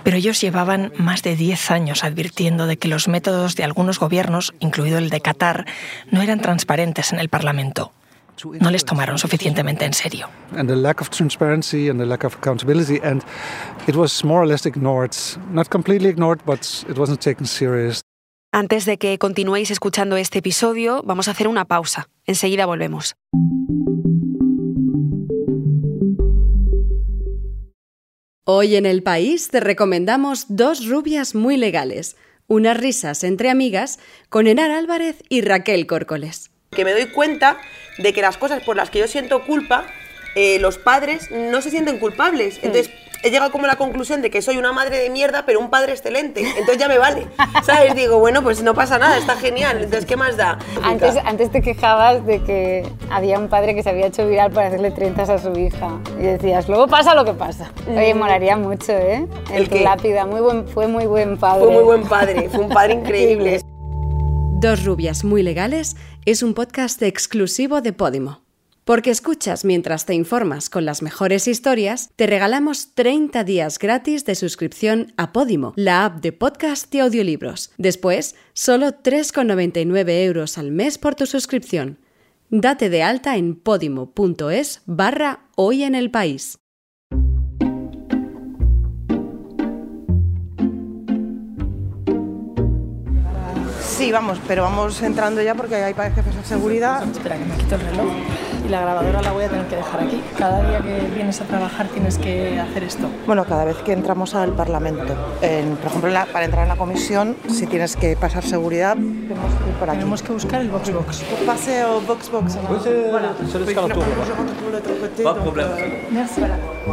Pero 0.03 0.17
ellos 0.17 0.41
llevaban 0.41 0.91
más 0.97 1.23
de 1.23 1.35
10 1.35 1.71
años 1.71 2.03
advirtiendo 2.03 2.67
de 2.67 2.77
que 2.77 2.87
los 2.87 3.07
métodos 3.07 3.55
de 3.55 3.63
algunos 3.63 3.99
gobiernos, 3.99 4.53
incluido 4.59 4.97
el 4.97 5.09
de 5.09 5.21
Qatar, 5.21 5.65
no 6.11 6.21
eran 6.21 6.39
transparentes 6.39 7.11
en 7.13 7.19
el 7.19 7.29
Parlamento 7.29 7.91
no 8.59 8.71
les 8.71 8.85
tomaron 8.85 9.17
suficientemente 9.17 9.85
en 9.85 9.93
serio. 9.93 10.29
Antes 18.51 18.85
de 18.85 18.97
que 18.97 19.19
continuéis 19.19 19.69
escuchando 19.69 20.17
este 20.17 20.39
episodio, 20.39 21.03
vamos 21.03 21.27
a 21.27 21.31
hacer 21.31 21.47
una 21.47 21.65
pausa. 21.65 22.09
Enseguida 22.25 22.65
volvemos. 22.65 23.15
Hoy 28.45 28.75
en 28.75 28.87
el 28.87 29.03
país 29.03 29.49
te 29.49 29.59
recomendamos 29.59 30.47
dos 30.49 30.87
rubias 30.87 31.35
muy 31.35 31.57
legales, 31.57 32.17
unas 32.47 32.75
risas 32.75 33.23
entre 33.23 33.51
amigas 33.51 33.99
con 34.29 34.47
Enar 34.47 34.71
Álvarez 34.71 35.21
y 35.29 35.41
Raquel 35.41 35.85
Córcoles. 35.85 36.49
Que 36.71 36.85
me 36.85 36.93
doy 36.93 37.05
cuenta 37.11 37.59
de 37.99 38.13
que 38.13 38.23
las 38.23 38.37
cosas 38.37 38.63
por 38.63 38.75
las 38.75 38.89
que 38.89 38.97
yo 38.97 39.07
siento 39.07 39.45
culpa, 39.45 39.85
eh, 40.35 40.59
los 40.59 40.77
padres 40.77 41.29
no 41.31 41.61
se 41.61 41.69
sienten 41.69 41.99
culpables. 41.99 42.59
Entonces, 42.61 42.91
he 43.23 43.29
llegado 43.29 43.51
como 43.51 43.65
a 43.65 43.67
la 43.67 43.75
conclusión 43.75 44.21
de 44.21 44.29
que 44.29 44.41
soy 44.41 44.57
una 44.57 44.71
madre 44.71 44.97
de 44.97 45.09
mierda, 45.09 45.45
pero 45.45 45.59
un 45.59 45.69
padre 45.69 45.91
excelente. 45.91 46.41
Entonces 46.41 46.77
ya 46.77 46.87
me 46.87 46.97
vale. 46.97 47.27
¿Sabes? 47.63 47.95
Digo, 47.95 48.19
bueno, 48.19 48.41
pues 48.41 48.63
no 48.63 48.73
pasa 48.73 48.97
nada, 48.97 49.17
está 49.17 49.35
genial. 49.35 49.77
Entonces, 49.77 50.05
¿qué 50.05 50.15
más 50.15 50.37
da? 50.37 50.59
Antes, 50.83 51.17
antes 51.17 51.51
te 51.51 51.61
quejabas 51.61 52.25
de 52.25 52.41
que 52.43 52.87
había 53.09 53.39
un 53.39 53.49
padre 53.49 53.75
que 53.75 53.83
se 53.83 53.89
había 53.89 54.07
hecho 54.07 54.27
viral 54.27 54.51
para 54.51 54.67
hacerle 54.67 54.91
trenzas 54.91 55.29
a 55.29 55.37
su 55.39 55.57
hija. 55.57 55.99
Y 56.19 56.23
decías, 56.23 56.67
luego 56.67 56.87
pasa 56.87 57.15
lo 57.15 57.25
que 57.25 57.33
pasa. 57.33 57.71
Oye, 57.87 58.13
molaría 58.13 58.57
mucho, 58.57 58.93
¿eh? 58.93 59.27
El, 59.51 59.69
que 59.69 59.81
lápida. 59.81 60.25
Muy 60.25 60.41
buen, 60.41 60.67
fue 60.67 60.87
muy 60.87 61.05
buen 61.05 61.37
padre. 61.37 61.65
Fue 61.65 61.73
muy 61.73 61.83
buen 61.83 62.03
padre, 62.03 62.49
fue 62.49 62.61
un 62.61 62.69
padre 62.69 62.93
increíble. 63.01 63.61
Dos 64.61 64.83
rubias 64.83 65.23
muy 65.23 65.41
legales 65.41 65.95
es 66.25 66.43
un 66.43 66.53
podcast 66.53 67.01
exclusivo 67.01 67.81
de 67.81 67.93
Podimo. 67.93 68.48
Porque 68.89 69.11
escuchas 69.11 69.65
mientras 69.65 70.07
te 70.07 70.15
informas 70.15 70.67
con 70.67 70.83
las 70.83 71.03
mejores 71.03 71.47
historias, 71.47 72.09
te 72.15 72.25
regalamos 72.25 72.95
30 72.95 73.43
días 73.43 73.77
gratis 73.77 74.25
de 74.25 74.33
suscripción 74.33 75.13
a 75.15 75.31
Podimo, 75.31 75.73
la 75.75 76.05
app 76.05 76.21
de 76.21 76.31
podcast 76.31 76.91
y 76.95 76.99
audiolibros. 76.99 77.71
Después, 77.77 78.33
solo 78.53 78.87
3,99 78.87 80.23
euros 80.23 80.57
al 80.57 80.71
mes 80.71 80.97
por 80.97 81.13
tu 81.13 81.27
suscripción. 81.27 81.99
Date 82.49 82.89
de 82.89 83.03
alta 83.03 83.37
en 83.37 83.53
podimo.es 83.53 84.81
barra 84.87 85.41
hoy 85.55 85.83
en 85.83 85.93
el 85.93 86.09
país. 86.09 86.57
Sí, 93.83 94.11
vamos, 94.11 94.39
pero 94.47 94.63
vamos 94.63 94.99
entrando 95.03 95.43
ya 95.43 95.53
porque 95.53 95.75
hay 95.75 95.93
jefes 95.93 96.35
de 96.35 96.43
seguridad. 96.43 97.07
Espera, 97.07 97.37
que 97.37 97.45
me 97.45 97.55
quito 97.55 97.75
el 97.75 97.81
reloj. 97.81 98.48
Y 98.65 98.69
la 98.69 98.81
grabadora 98.81 99.21
la 99.21 99.31
voy 99.31 99.43
a 99.43 99.49
tener 99.49 99.65
que 99.67 99.75
dejar 99.75 100.01
aquí. 100.01 100.21
Cada 100.37 100.67
día 100.67 100.79
que 100.79 101.09
vienes 101.15 101.41
a 101.41 101.45
trabajar 101.45 101.87
tienes 101.87 102.17
que 102.17 102.59
hacer 102.59 102.83
esto. 102.83 103.07
Bueno, 103.25 103.45
cada 103.45 103.65
vez 103.65 103.77
que 103.77 103.93
entramos 103.93 104.35
al 104.35 104.53
Parlamento, 104.53 105.13
por 105.39 105.87
ejemplo, 105.87 106.11
para 106.31 106.45
entrar 106.45 106.63
en 106.63 106.69
la 106.69 106.75
comisión, 106.75 107.35
si 107.49 107.67
tienes 107.67 107.95
que 107.95 108.15
pasar 108.15 108.43
seguridad, 108.43 108.95
tenemos 108.95 109.53
que 109.53 109.69
ir 109.69 109.75
por 109.75 109.89
aquí. 109.89 109.99
Tenemos 109.99 110.23
que 110.23 110.33
buscar 110.33 110.61
el 110.61 110.69
Vox 110.69 110.93
Box. 110.93 111.23
Paseo 111.45 112.01
Vox 112.01 112.31
Box. 112.31 112.57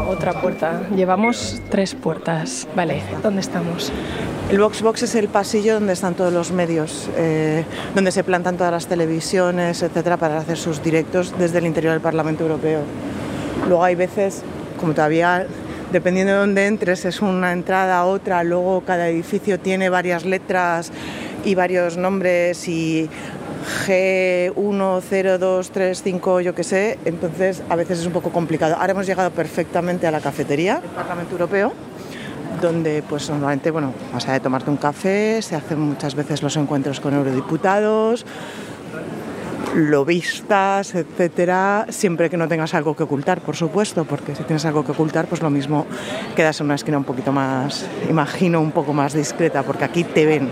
Otra 0.09 0.41
puerta. 0.41 0.83
Llevamos 0.95 1.63
tres 1.71 1.95
puertas. 1.95 2.67
Vale, 2.75 3.03
¿dónde 3.23 3.41
estamos? 3.41 3.93
El 4.51 4.61
Vox 4.61 4.81
Box 4.81 5.03
es 5.03 5.15
el 5.17 5.27
pasillo 5.29 5.75
donde 5.75 5.93
están 5.93 6.15
todos 6.15 6.33
los 6.33 6.53
medios, 6.53 7.11
eh, 7.17 7.65
donde 7.97 8.13
se 8.13 8.23
plantan 8.23 8.57
todas 8.57 8.73
las 8.73 8.87
televisiones, 8.87 9.83
etcétera, 9.83 10.19
para 10.19 10.39
hacer 10.39 10.57
sus 10.57 10.85
directos 10.85 11.35
desde 11.37 11.56
el 11.59 11.67
interior 11.67 11.93
del 11.93 12.03
Parlamento 12.03 12.45
Europeo. 12.45 12.81
Luego 13.67 13.85
hay 13.85 13.95
veces, 13.95 14.43
como 14.79 14.95
todavía 14.95 15.47
dependiendo 15.93 16.33
de 16.33 16.39
dónde 16.39 16.67
entres, 16.67 17.05
es 17.05 17.23
una 17.23 17.53
entrada, 17.53 18.05
otra, 18.05 18.43
luego 18.45 18.83
cada 18.83 19.09
edificio 19.09 19.59
tiene 19.59 19.89
varias 19.89 20.25
letras 20.25 20.93
y 21.45 21.55
varios 21.55 21.97
nombres 21.97 22.67
y 22.69 23.09
G1, 23.87 25.03
0, 25.09 25.39
2, 25.39 25.71
3, 25.71 26.03
5, 26.03 26.41
yo 26.41 26.55
qué 26.55 26.65
sé, 26.65 26.99
entonces 27.05 27.63
a 27.69 27.77
veces 27.77 28.01
es 28.01 28.07
un 28.07 28.13
poco 28.13 28.31
complicado. 28.31 28.77
Ahora 28.79 28.93
hemos 28.93 29.07
llegado 29.07 29.31
perfectamente 29.31 30.07
a 30.07 30.11
la 30.11 30.21
cafetería 30.21 30.81
del 30.81 30.91
Parlamento 30.91 31.33
Europeo, 31.33 31.73
donde 32.61 33.03
pues 33.09 33.29
normalmente, 33.29 33.71
bueno, 33.71 33.93
vas 34.13 34.29
a 34.29 34.39
tomarte 34.41 34.71
un 34.71 34.77
café, 34.77 35.41
se 35.43 35.57
hacen 35.57 35.81
muchas 35.81 36.15
veces 36.15 36.43
los 36.43 36.57
encuentros 36.57 37.01
con 37.01 37.15
eurodiputados, 37.15 38.25
lobistas, 39.77 40.95
etcétera, 40.95 41.87
siempre 41.91 42.31
que 42.31 42.37
no 42.37 42.49
tengas 42.49 42.75
algo 42.75 42.97
que 42.97 43.03
ocultar, 43.03 43.41
por 43.43 43.57
supuesto, 43.57 44.05
porque 44.05 44.35
si 44.35 44.43
tienes 44.45 44.65
algo 44.65 44.85
que 44.85 44.93
ocultar, 44.93 45.27
pues 45.27 45.43
lo 45.43 45.51
mismo 45.51 45.87
quedas 46.35 46.61
en 46.61 46.67
una 46.67 46.77
esquina 46.77 46.97
un 46.99 47.05
poquito 47.05 47.31
más, 47.31 47.87
imagino, 48.09 48.61
un 48.61 48.73
poco 48.73 48.93
más 48.93 49.13
discreta, 49.13 49.63
porque 49.63 49.85
aquí 49.85 50.05
te 50.05 50.25
ven 50.25 50.51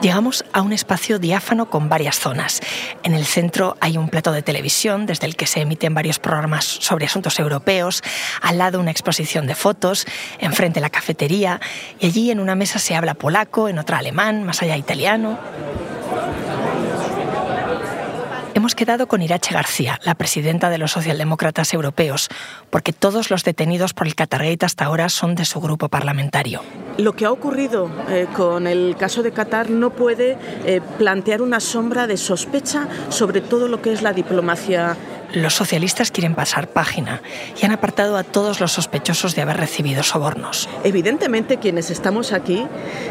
Llegamos 0.00 0.44
a 0.52 0.62
un 0.62 0.72
espacio 0.72 1.18
diáfano 1.18 1.70
con 1.70 1.88
varias 1.88 2.20
zonas. 2.20 2.60
En 3.02 3.14
el 3.14 3.24
centro 3.24 3.76
hay 3.80 3.98
un 3.98 4.08
plato 4.08 4.30
de 4.30 4.42
televisión 4.42 5.06
desde 5.06 5.26
el 5.26 5.34
que 5.34 5.46
se 5.46 5.60
emiten 5.60 5.92
varios 5.92 6.20
programas 6.20 6.64
sobre 6.64 7.06
asuntos 7.06 7.40
europeos, 7.40 8.02
al 8.40 8.58
lado 8.58 8.78
una 8.78 8.92
exposición 8.92 9.48
de 9.48 9.56
fotos, 9.56 10.06
enfrente 10.38 10.80
la 10.80 10.90
cafetería 10.90 11.60
y 11.98 12.06
allí 12.06 12.30
en 12.30 12.38
una 12.38 12.54
mesa 12.54 12.78
se 12.78 12.94
habla 12.94 13.14
polaco, 13.14 13.68
en 13.68 13.80
otra 13.80 13.98
alemán, 13.98 14.44
más 14.44 14.62
allá 14.62 14.76
italiano. 14.76 15.36
Hemos 18.68 18.74
quedado 18.74 19.08
con 19.08 19.22
Irache 19.22 19.54
García, 19.54 19.98
la 20.04 20.14
presidenta 20.14 20.68
de 20.68 20.76
los 20.76 20.92
socialdemócratas 20.92 21.72
europeos, 21.72 22.28
porque 22.68 22.92
todos 22.92 23.30
los 23.30 23.42
detenidos 23.42 23.94
por 23.94 24.06
el 24.06 24.14
Qatargate 24.14 24.66
hasta 24.66 24.84
ahora 24.84 25.08
son 25.08 25.34
de 25.36 25.46
su 25.46 25.58
grupo 25.58 25.88
parlamentario. 25.88 26.60
Lo 26.98 27.14
que 27.14 27.24
ha 27.24 27.32
ocurrido 27.32 27.90
eh, 28.10 28.26
con 28.36 28.66
el 28.66 28.94
caso 28.98 29.22
de 29.22 29.32
Qatar 29.32 29.70
no 29.70 29.88
puede 29.88 30.36
eh, 30.66 30.82
plantear 30.98 31.40
una 31.40 31.60
sombra 31.60 32.06
de 32.06 32.18
sospecha 32.18 32.88
sobre 33.08 33.40
todo 33.40 33.68
lo 33.68 33.80
que 33.80 33.90
es 33.90 34.02
la 34.02 34.12
diplomacia 34.12 34.98
los 35.32 35.54
socialistas 35.54 36.10
quieren 36.10 36.34
pasar 36.34 36.68
página 36.68 37.20
y 37.60 37.64
han 37.66 37.72
apartado 37.72 38.16
a 38.16 38.24
todos 38.24 38.60
los 38.60 38.72
sospechosos 38.72 39.34
de 39.34 39.42
haber 39.42 39.56
recibido 39.56 40.02
sobornos. 40.02 40.68
Evidentemente 40.84 41.58
quienes 41.58 41.90
estamos 41.90 42.32
aquí 42.32 42.66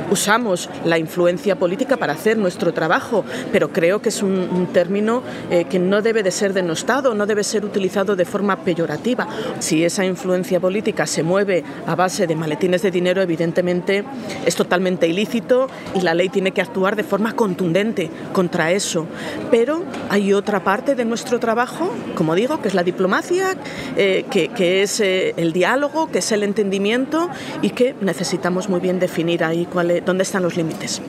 usamos 0.10 0.70
la 0.86 0.98
influencia 0.98 1.56
política 1.58 1.98
para 1.98 2.14
hacer 2.14 2.38
nuestro 2.38 2.74
trabajo, 2.74 3.24
pero 3.52 3.72
creo 3.72 4.02
que 4.02 4.10
es 4.10 4.24
un, 4.24 4.68
término 4.74 5.24
eh, 5.50 5.66
que 5.66 5.80
no 5.80 6.02
debe 6.02 6.24
de 6.24 6.32
ser 6.32 6.54
denostado, 6.54 7.14
no 7.14 7.26
debe 7.26 7.44
ser 7.44 7.64
utilizado 7.64 8.16
de 8.16 8.26
forma 8.26 8.58
peyorativa. 8.58 9.28
Si 9.60 9.84
esa 9.84 10.06
influencia 10.06 10.60
política 10.60 11.06
se 11.06 11.24
mueve 11.24 11.64
a 11.86 11.96
base 11.96 12.28
de 12.28 12.36
maletines 12.36 12.82
de 12.82 12.92
dinero, 12.92 13.22
evidentemente 13.22 14.04
es 14.46 14.56
totalmente 14.56 15.08
ilícito 15.08 15.70
y 15.94 16.02
la 16.02 16.14
ley 16.14 16.30
tiene 16.30 16.52
que 16.52 16.62
actuar 16.62 16.96
de 16.96 17.04
forma 17.04 17.34
contundente 17.34 18.10
contra 18.34 18.72
eso. 18.72 19.06
Pero 19.52 19.84
hay 20.10 20.34
otra 20.34 20.64
parte 20.64 20.96
de 20.96 21.06
nuestro 21.06 21.40
trabajo 21.40 21.92
como 22.16 22.36
digo, 22.36 22.62
que 22.62 22.68
es 22.68 22.74
la 22.74 22.84
diplomacia, 22.84 23.56
eh, 23.96 24.26
que, 24.30 24.82
es 24.82 25.00
eh, 25.00 25.34
el 25.38 25.54
diálogo, 25.54 26.12
que 26.12 26.20
es 26.20 26.32
el 26.32 26.44
entendimiento 26.44 27.30
y 27.62 27.72
que 27.72 27.96
necesitamos 28.02 28.70
muy 28.70 28.80
bien 28.80 29.00
definir 29.00 29.44
ahí 29.44 29.68
dónde 30.06 30.24
están 30.24 30.44
los 30.44 30.56
límites. 30.56 31.02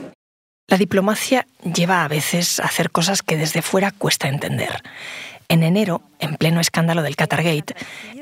La 0.67 0.77
diplomacia 0.77 1.47
lleva 1.63 2.03
a 2.03 2.07
veces 2.07 2.59
a 2.59 2.65
hacer 2.65 2.91
cosas 2.91 3.23
que 3.23 3.37
desde 3.37 3.61
fuera 3.61 3.91
cuesta 3.91 4.27
entender. 4.27 4.83
En 5.47 5.63
enero, 5.63 6.03
en 6.19 6.35
pleno 6.35 6.59
escándalo 6.59 7.01
del 7.01 7.15
Qatargate, 7.15 7.73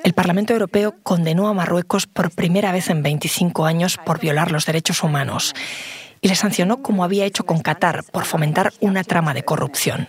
el 0.06 0.14
Parlamento 0.14 0.54
Europeo 0.54 0.96
condenó 1.04 1.50
a 1.50 1.54
Marruecos 1.54 2.08
por 2.08 2.32
primera 2.32 2.72
vez 2.72 2.90
en 2.90 3.04
25 3.04 3.66
años 3.66 3.98
por 4.06 4.22
violar 4.22 4.54
los 4.54 4.66
derechos 4.66 5.04
humanos 5.04 5.54
y 6.22 6.30
le 6.30 6.36
sancionó 6.36 6.82
como 6.82 7.04
había 7.04 7.26
hecho 7.26 7.46
con 7.46 7.60
Qatar 7.60 8.06
por 8.14 8.24
fomentar 8.24 8.72
una 8.80 9.04
trama 9.04 9.34
de 9.34 9.44
corrupción. 9.44 10.08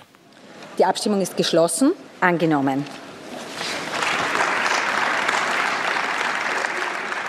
Die 0.78 0.84
Abstimmung 0.84 1.20
ist 1.20 1.36
geschlossen. 1.36 1.92
Angenommen. 2.20 2.84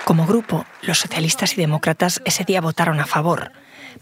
Como 0.06 0.26
grupo, 0.26 0.66
los 0.82 0.98
socialistas 0.98 1.54
y 1.54 1.58
demócratas 1.58 2.22
ese 2.26 2.44
día 2.44 2.62
votaron 2.62 3.00
a 3.00 3.06
favor, 3.06 3.52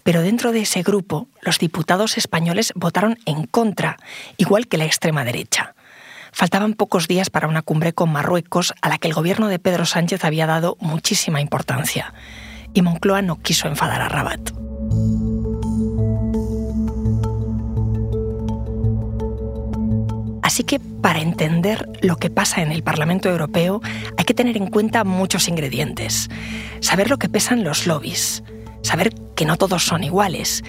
pero 0.04 0.22
dentro 0.22 0.54
de 0.54 0.62
ese 0.62 0.82
grupo, 0.82 1.28
los 1.42 1.60
diputados 1.60 2.18
españoles 2.18 2.72
votaron 2.76 3.20
en 3.26 3.46
contra, 3.46 3.98
igual 4.38 4.68
que 4.68 4.78
la 4.78 4.86
extrema 4.86 5.26
derecha. 5.26 5.76
Faltaban 6.32 6.76
pocos 6.76 7.10
días 7.10 7.30
para 7.30 7.48
una 7.48 7.62
cumbre 7.62 7.92
con 7.92 8.12
Marruecos 8.12 8.74
a 8.82 8.88
la 8.88 9.00
que 9.00 9.10
el 9.10 9.14
gobierno 9.14 9.50
de 9.50 9.60
Pedro 9.60 9.86
Sánchez 9.86 10.24
había 10.24 10.46
dado 10.46 10.78
muchísima 10.80 11.42
importancia, 11.42 12.14
y 12.74 12.82
Moncloa 12.82 13.22
no 13.22 13.42
quiso 13.42 13.68
enfadar 13.68 14.02
a 14.02 14.08
Rabat. 14.08 14.52
Así 20.58 20.64
que 20.64 20.80
para 20.80 21.22
entender 21.22 21.88
lo 22.02 22.16
que 22.16 22.32
pasa 22.32 22.64
en 22.64 22.72
el 22.72 22.82
Parlamento 22.82 23.30
Europeo 23.30 23.80
hay 24.18 24.26
que 24.26 24.34
tener 24.34 24.58
en 24.58 24.72
cuenta 24.72 25.04
muchos 25.04 25.48
ingredientes. 25.50 26.30
Saber 26.80 27.12
lo 27.12 27.20
que 27.20 27.30
pesan 27.30 27.64
los 27.64 27.86
lobbies, 27.86 28.42
saber 28.82 29.14
que 29.36 29.46
no 29.46 29.58
todos 29.58 29.86
son 29.86 30.04
iguales 30.04 30.64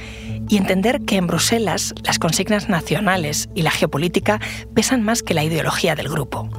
y 0.46 0.58
entender 0.58 1.00
que 1.06 1.16
en 1.16 1.26
Bruselas 1.26 1.94
las 2.04 2.18
consignas 2.18 2.68
nacionales 2.68 3.48
y 3.54 3.62
la 3.62 3.70
geopolítica 3.70 4.42
pesan 4.74 5.02
más 5.02 5.22
que 5.22 5.32
la 5.32 5.42
ideología 5.42 5.94
del 5.94 6.10
grupo. 6.10 6.50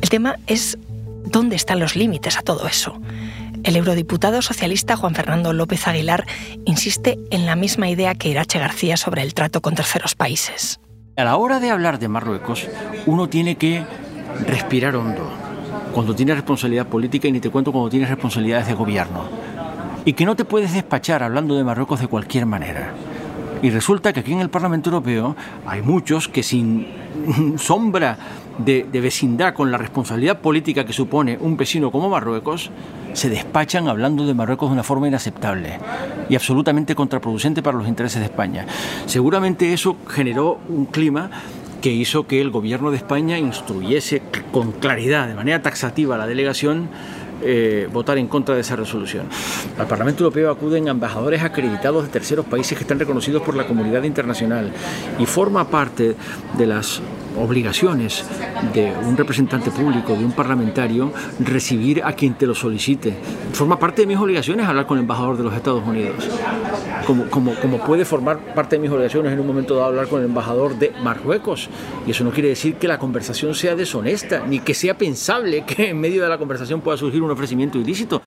El 0.00 0.08
tema 0.08 0.36
es 0.46 0.78
dónde 1.24 1.56
están 1.56 1.80
los 1.80 1.96
límites 1.96 2.38
a 2.38 2.42
todo 2.42 2.68
eso. 2.68 2.96
El 3.64 3.74
eurodiputado 3.74 4.40
socialista 4.40 4.94
Juan 4.94 5.16
Fernando 5.16 5.52
López 5.52 5.88
Aguilar 5.88 6.26
insiste 6.64 7.18
en 7.32 7.44
la 7.44 7.56
misma 7.56 7.88
idea 7.88 8.14
que 8.14 8.28
Irache 8.28 8.60
García 8.60 8.96
sobre 8.96 9.22
el 9.22 9.34
trato 9.34 9.60
con 9.62 9.74
terceros 9.74 10.14
países. 10.14 10.78
A 11.14 11.24
la 11.24 11.36
hora 11.36 11.60
de 11.60 11.68
hablar 11.68 11.98
de 11.98 12.08
Marruecos, 12.08 12.66
uno 13.04 13.28
tiene 13.28 13.56
que 13.56 13.84
respirar 14.46 14.96
hondo. 14.96 15.30
Cuando 15.92 16.14
tienes 16.14 16.36
responsabilidad 16.36 16.86
política 16.86 17.28
y 17.28 17.32
ni 17.32 17.40
te 17.40 17.50
cuento 17.50 17.70
cuando 17.70 17.90
tienes 17.90 18.08
responsabilidades 18.08 18.66
de 18.66 18.72
gobierno. 18.72 19.24
Y 20.06 20.14
que 20.14 20.24
no 20.24 20.36
te 20.36 20.46
puedes 20.46 20.72
despachar 20.72 21.22
hablando 21.22 21.54
de 21.54 21.64
Marruecos 21.64 22.00
de 22.00 22.08
cualquier 22.08 22.46
manera. 22.46 22.94
Y 23.60 23.68
resulta 23.68 24.14
que 24.14 24.20
aquí 24.20 24.32
en 24.32 24.40
el 24.40 24.48
Parlamento 24.48 24.88
Europeo 24.88 25.36
hay 25.66 25.82
muchos 25.82 26.28
que 26.28 26.42
sin 26.42 26.86
sombra 27.58 28.16
de, 28.58 28.84
vecindad 28.92 29.54
con 29.54 29.70
la 29.70 29.78
responsabilidad 29.78 30.40
política 30.40 30.84
que 30.84 30.92
supone 30.92 31.38
un 31.40 31.56
vecino 31.56 31.90
como 31.90 32.08
Marruecos, 32.08 32.70
se 33.12 33.28
despachan 33.28 33.88
hablando 33.88 34.26
de 34.26 34.34
Marruecos 34.34 34.70
de 34.70 34.74
una 34.74 34.82
forma 34.82 35.08
inaceptable 35.08 35.78
y 36.28 36.34
absolutamente 36.34 36.94
contraproducente 36.94 37.62
para 37.62 37.78
los 37.78 37.88
intereses 37.88 38.20
de 38.20 38.26
España. 38.26 38.66
Seguramente 39.06 39.72
eso 39.72 39.96
generó 40.08 40.58
un 40.68 40.86
clima 40.86 41.30
que 41.80 41.90
hizo 41.90 42.26
que 42.26 42.40
el 42.40 42.50
gobierno 42.50 42.90
de 42.90 42.96
España 42.96 43.38
instruyese 43.38 44.22
con 44.52 44.72
claridad, 44.72 45.26
de 45.26 45.34
manera 45.34 45.62
taxativa, 45.62 46.14
a 46.14 46.18
la 46.18 46.26
delegación 46.26 46.88
eh, 47.44 47.88
votar 47.92 48.18
en 48.18 48.28
contra 48.28 48.54
de 48.54 48.60
esa 48.60 48.76
resolución. 48.76 49.26
Al 49.76 49.88
Parlamento 49.88 50.22
Europeo 50.22 50.52
acuden 50.52 50.86
embajadores 50.86 51.42
acreditados 51.42 52.04
de 52.04 52.10
terceros 52.10 52.46
países 52.46 52.78
que 52.78 52.84
están 52.84 53.00
reconocidos 53.00 53.42
por 53.42 53.56
la 53.56 53.66
comunidad 53.66 54.04
internacional 54.04 54.70
y 55.18 55.26
forma 55.26 55.68
parte 55.68 56.14
de 56.56 56.66
las 56.66 57.02
obligaciones 57.36 58.24
de 58.72 58.92
un 59.04 59.16
representante 59.16 59.70
público, 59.70 60.14
de 60.14 60.24
un 60.24 60.32
parlamentario, 60.32 61.12
recibir 61.40 62.02
a 62.04 62.12
quien 62.12 62.34
te 62.34 62.46
lo 62.46 62.54
solicite. 62.54 63.14
Forma 63.52 63.78
parte 63.78 64.02
de 64.02 64.06
mis 64.06 64.18
obligaciones 64.18 64.66
hablar 64.66 64.86
con 64.86 64.98
el 64.98 65.02
embajador 65.02 65.36
de 65.36 65.44
los 65.44 65.54
Estados 65.54 65.86
Unidos. 65.86 66.28
Como, 67.06 67.28
como, 67.30 67.54
como 67.56 67.78
puede 67.78 68.04
formar 68.04 68.54
parte 68.54 68.76
de 68.76 68.82
mis 68.82 68.90
obligaciones 68.90 69.32
en 69.32 69.40
un 69.40 69.46
momento 69.46 69.74
dado 69.74 69.86
hablar 69.88 70.08
con 70.08 70.20
el 70.20 70.26
embajador 70.26 70.78
de 70.78 70.92
Marruecos. 71.02 71.68
Y 72.06 72.12
eso 72.12 72.24
no 72.24 72.30
quiere 72.30 72.50
decir 72.50 72.76
que 72.76 72.88
la 72.88 72.98
conversación 72.98 73.54
sea 73.54 73.74
deshonesta, 73.74 74.44
ni 74.46 74.60
que 74.60 74.74
sea 74.74 74.96
pensable 74.96 75.64
que 75.64 75.90
en 75.90 76.00
medio 76.00 76.22
de 76.22 76.28
la 76.28 76.38
conversación 76.38 76.80
pueda 76.80 76.96
surgir 76.96 77.22
un 77.22 77.30
ofrecimiento 77.30 77.78
ilícito. 77.78 78.22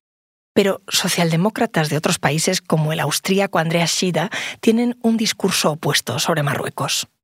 Pero 0.52 0.80
socialdemócratas 0.88 1.90
de 1.90 1.98
otros 1.98 2.18
países, 2.18 2.62
como 2.62 2.92
el 2.92 3.00
austríaco 3.00 3.58
Andreas 3.58 3.90
Schida, 3.90 4.30
tienen 4.60 4.96
un 5.02 5.18
discurso 5.18 5.72
opuesto 5.72 6.18
sobre 6.18 6.42
Marruecos. 6.42 7.08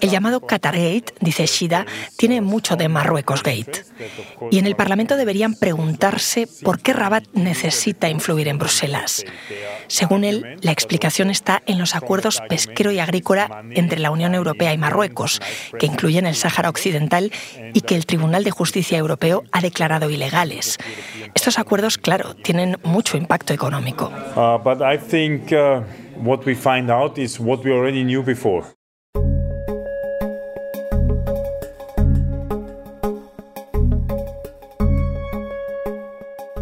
El 0.00 0.10
llamado 0.10 0.40
Qatargate, 0.40 1.14
dice 1.20 1.46
Shida, 1.46 1.84
tiene 2.16 2.40
mucho 2.40 2.76
de 2.76 2.88
Marruecos 2.88 3.42
Gate. 3.42 3.84
Y 4.52 4.58
en 4.58 4.66
el 4.66 4.76
Parlamento 4.76 5.16
deberían 5.16 5.54
preguntarse 5.54 6.48
por 6.62 6.80
qué 6.80 6.92
Rabat 6.92 7.24
necesita 7.32 8.08
influir 8.08 8.46
en 8.46 8.58
Bruselas. 8.58 9.24
Según 9.88 10.22
él, 10.22 10.58
la 10.60 10.70
explicación 10.70 11.30
está 11.30 11.62
en 11.66 11.78
los 11.78 11.96
acuerdos 11.96 12.40
pesquero 12.48 12.92
y 12.92 13.00
agrícola 13.00 13.64
entre 13.70 13.98
la 13.98 14.12
Unión 14.12 14.34
Europea 14.34 14.72
y 14.72 14.78
Marruecos, 14.78 15.40
que 15.78 15.86
incluyen 15.86 16.24
el 16.26 16.36
Sáhara 16.36 16.70
Occidental 16.70 17.32
y 17.74 17.80
que 17.80 17.96
el 17.96 18.06
Tribunal 18.06 18.44
de 18.44 18.52
Justicia 18.52 18.96
Europeo 18.96 19.42
ha 19.50 19.60
declarado 19.60 20.08
ilegales. 20.08 20.78
Estos 21.34 21.58
acuerdos, 21.58 21.98
claro, 21.98 22.34
tienen 22.34 22.78
mucho 22.84 23.16
impacto 23.16 23.52
económico. 23.52 24.12
Uh, 24.36 24.58
but 24.62 24.80
I 24.80 24.98
think 24.98 25.50
uh, 25.52 25.82
what 26.22 26.44
we 26.44 26.54
find 26.54 26.90
out 26.90 27.18
is 27.18 27.38
what 27.38 27.64
we 27.64 27.72
already 27.72 28.04
knew 28.04 28.22
before. 28.22 28.66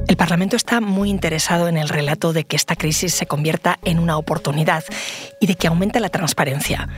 El 0.09 0.17
Parlamento 0.17 0.57
está 0.57 0.81
muy 0.81 1.11
interesado 1.11 1.69
en 1.69 1.77
el 1.77 1.89
relato 1.89 2.33
de 2.33 2.45
que 2.45 2.57
esta 2.57 2.77
crisis 2.77 3.15
se 3.15 3.27
convierta 3.27 3.79
en 3.85 3.99
una 3.99 4.17
oportunidad 4.17 4.85
y 5.41 5.47
de 5.47 5.57
que 5.57 5.67
aumente 5.67 6.01
la 6.01 6.09
transparencia. 6.09 6.89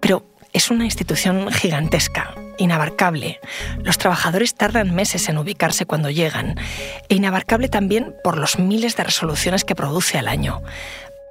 Pero 0.00 0.24
es 0.52 0.70
una 0.70 0.84
institución 0.84 1.50
gigantesca, 1.50 2.34
inabarcable. 2.58 3.40
Los 3.82 3.96
trabajadores 3.96 4.54
tardan 4.54 4.94
meses 4.94 5.28
en 5.28 5.38
ubicarse 5.38 5.86
cuando 5.86 6.10
llegan, 6.10 6.56
e 7.08 7.14
inabarcable 7.14 7.68
también 7.68 8.14
por 8.22 8.36
los 8.36 8.58
miles 8.58 8.96
de 8.96 9.04
resoluciones 9.04 9.64
que 9.64 9.74
produce 9.74 10.18
al 10.18 10.28
año. 10.28 10.62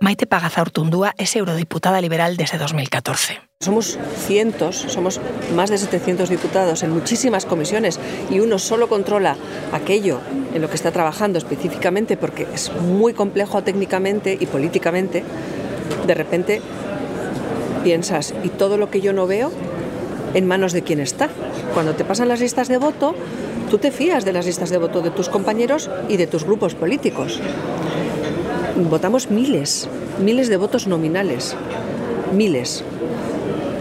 Maite 0.02 0.26
Pagazaurtundúa 0.26 1.14
es 1.20 1.36
eurodiputada 1.36 2.02
liberal 2.02 2.36
desde 2.36 2.58
2014. 2.58 3.40
Somos 3.60 4.00
cientos, 4.26 4.76
somos 4.76 5.22
más 5.56 5.70
de 5.70 5.78
700 5.78 6.28
diputados 6.28 6.82
en 6.82 6.90
muchísimas 6.90 7.46
comisiones 7.46 8.00
y 8.32 8.40
uno 8.40 8.58
solo 8.58 8.90
controla 8.90 9.38
aquello 9.72 10.20
en 10.56 10.62
lo 10.64 10.70
que 10.70 10.76
está 10.76 10.92
trabajando 10.92 11.38
específicamente 11.38 12.18
porque 12.18 12.48
es 12.52 12.74
muy 12.74 13.14
complejo 13.14 13.62
técnicamente 13.62 14.36
y 14.40 14.48
políticamente. 14.48 15.24
De 16.08 16.16
repente 16.16 16.64
piensas, 17.84 18.34
¿y 18.44 18.50
todo 18.50 18.78
lo 18.78 18.90
que 18.90 19.02
yo 19.02 19.14
no 19.14 19.28
veo 19.28 19.52
en 20.34 20.48
manos 20.48 20.74
de 20.74 20.82
quién 20.82 21.00
está? 21.00 21.30
Cuando 21.76 21.94
te 21.94 22.06
pasan 22.06 22.28
las 22.28 22.40
listas 22.40 22.70
de 22.70 22.78
voto, 22.78 23.14
tú 23.70 23.78
te 23.78 23.92
fías 23.92 24.26
de 24.26 24.34
las 24.34 24.48
listas 24.48 24.72
de 24.72 24.80
voto 24.80 25.04
de 25.04 25.12
tus 25.12 25.30
compañeros 25.30 25.92
y 26.10 26.18
de 26.18 26.26
tus 26.26 26.44
grupos 26.44 26.74
políticos. 26.74 27.40
Votamos 28.90 29.30
miles, 29.30 29.88
miles 30.24 30.50
de 30.50 30.58
votos 30.58 30.88
nominales, 30.88 31.56
miles. 32.34 32.84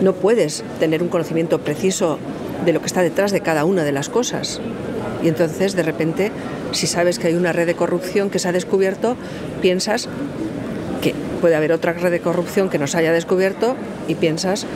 No 0.02 0.12
puedes 0.14 0.62
tener 0.78 1.02
un 1.02 1.08
conocimiento 1.08 1.60
preciso 1.60 2.18
de 2.64 2.72
lo 2.72 2.80
que 2.80 2.86
está 2.86 3.00
detrás 3.00 3.32
de 3.32 3.40
cada 3.40 3.64
una 3.64 3.82
de 3.84 3.92
las 3.92 4.08
cosas. 4.08 4.60
Y 5.22 5.28
entonces, 5.28 5.74
de 5.74 5.82
repente, 5.82 6.32
si 6.72 6.86
sabes 6.86 7.18
que 7.18 7.28
hay 7.28 7.34
una 7.34 7.52
red 7.52 7.66
de 7.66 7.74
corrupción 7.74 8.30
que 8.30 8.38
se 8.38 8.48
ha 8.48 8.52
descubierto, 8.52 9.16
piensas 9.62 10.08
que 11.02 11.14
puede 11.40 11.56
haber 11.56 11.72
otra 11.72 11.94
red 11.94 12.10
de 12.10 12.20
corrupción 12.20 12.68
que 12.68 12.78
nos 12.78 12.94
haya 12.94 13.12
descubierto 13.12 13.76
y 14.06 14.16
piensas 14.16 14.66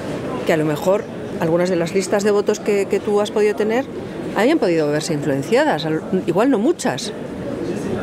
que 0.47 0.53
a 0.53 0.57
lo 0.57 0.65
mejor 0.65 1.05
algunas 1.41 1.69
de 1.69 1.77
las 1.77 1.95
listas 1.95 2.25
de 2.25 2.31
votos 2.31 2.61
que, 2.61 2.87
que 2.87 2.99
tú 3.01 3.21
has 3.21 3.31
podido 3.31 3.55
tener 3.55 3.85
hayan 4.37 4.59
podido 4.59 4.91
verse 4.91 5.13
influenciadas. 5.13 5.87
Igual 6.27 6.51
no 6.51 6.59
muchas, 6.59 7.13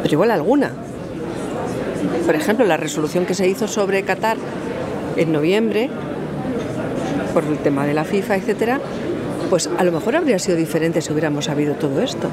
pero 0.03 0.13
igual 0.13 0.31
alguna. 0.31 0.73
Por 2.25 2.35
ejemplo, 2.35 2.65
la 2.65 2.77
resolución 2.77 3.25
que 3.25 3.33
se 3.33 3.47
hizo 3.47 3.67
sobre 3.67 4.03
Qatar 4.03 4.37
en 5.17 5.31
noviembre, 5.31 5.89
por 7.33 7.43
el 7.43 7.57
tema 7.59 7.85
de 7.85 7.93
la 7.93 8.03
FIFA, 8.03 8.37
etcétera, 8.37 8.79
pues 9.49 9.69
a 9.77 9.83
lo 9.83 9.91
mejor 9.91 10.15
habría 10.15 10.39
sido 10.39 10.57
diferente 10.57 11.01
si 11.01 11.11
hubiéramos 11.11 11.45
sabido 11.45 11.75
todo 11.75 12.01
esto. 12.01 12.29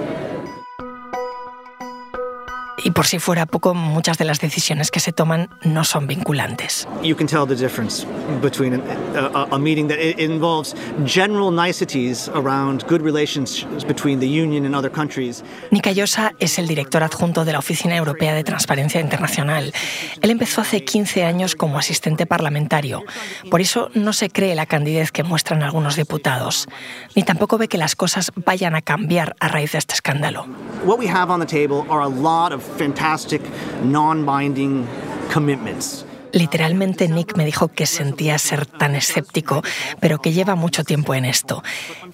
Por 2.99 3.07
si 3.07 3.21
fuera 3.21 3.47
poco, 3.47 3.75
muchas 3.75 4.19
de 4.19 4.25
las 4.25 4.41
decisiones 4.41 4.91
que 4.91 4.99
se 4.99 5.13
toman 5.13 5.51
no 5.63 5.85
son 5.85 6.09
vinculantes. 6.09 6.89
You 7.01 7.15
can 7.15 7.29
tell 7.29 7.47
the 7.47 7.55
difference 7.55 8.05
between 8.43 8.75
a, 9.15 9.21
a, 9.33 9.47
a 9.53 9.57
meeting 9.57 9.87
that 9.87 10.01
involves 10.19 10.75
general 11.07 11.53
niceties 11.53 12.29
around 12.31 12.85
good 12.89 13.01
relations 13.01 13.65
between 13.87 14.19
the 14.19 14.27
Union 14.27 14.67
and 14.67 14.75
other 14.75 14.91
countries. 14.91 15.45
Nika 15.71 15.93
Yosa 15.93 16.33
es 16.41 16.59
el 16.59 16.67
director 16.67 17.05
adjunto 17.05 17.45
de 17.45 17.53
la 17.53 17.61
Oficina 17.61 17.95
Europea 17.95 18.35
de 18.35 18.43
Transparencia 18.43 19.01
Internacional. 19.01 19.73
Él 20.21 20.31
empezó 20.31 20.63
hace 20.63 20.83
15 20.83 21.23
años 21.25 21.55
como 21.55 21.79
asistente 21.79 22.27
parlamentario. 22.27 23.05
Por 23.49 23.61
eso 23.61 23.91
no 23.95 24.13
se 24.13 24.29
cree 24.29 24.57
la 24.57 24.67
candidez 24.67 25.13
que 25.13 25.23
muestran 25.23 25.63
algunos 25.63 25.95
diputados. 25.95 26.67
Ni 27.15 27.23
tampoco 27.23 27.59
ve 27.59 27.69
que 27.69 27.79
las 27.79 27.95
cosas 27.95 28.33
vayan 28.35 28.75
a 28.75 28.83
cambiar 28.83 29.37
a 29.39 29.47
raíz 29.47 29.71
de 29.71 29.79
este 29.79 29.95
escándalo. 29.95 30.47
What 30.85 30.99
we 30.99 31.07
have 31.09 31.33
on 31.33 31.39
the 31.39 31.47
table 31.47 31.87
are 31.89 32.03
a 32.03 32.09
lot 32.09 32.53
of 32.53 32.65
fantastic 32.89 33.43
non-binding 33.85 34.87
commitments. 35.33 36.05
Literalmente 36.33 37.09
Nick 37.09 37.37
me 37.37 37.45
dijo 37.45 37.69
que 37.69 37.87
sentía 37.87 38.39
ser 38.39 38.67
tan 38.67 38.95
escéptico, 38.95 39.63
pero 40.01 40.19
que 40.19 40.33
lleva 40.33 40.55
mucho 40.57 40.85
tiempo 40.85 41.15
en 41.15 41.25
esto 41.25 41.63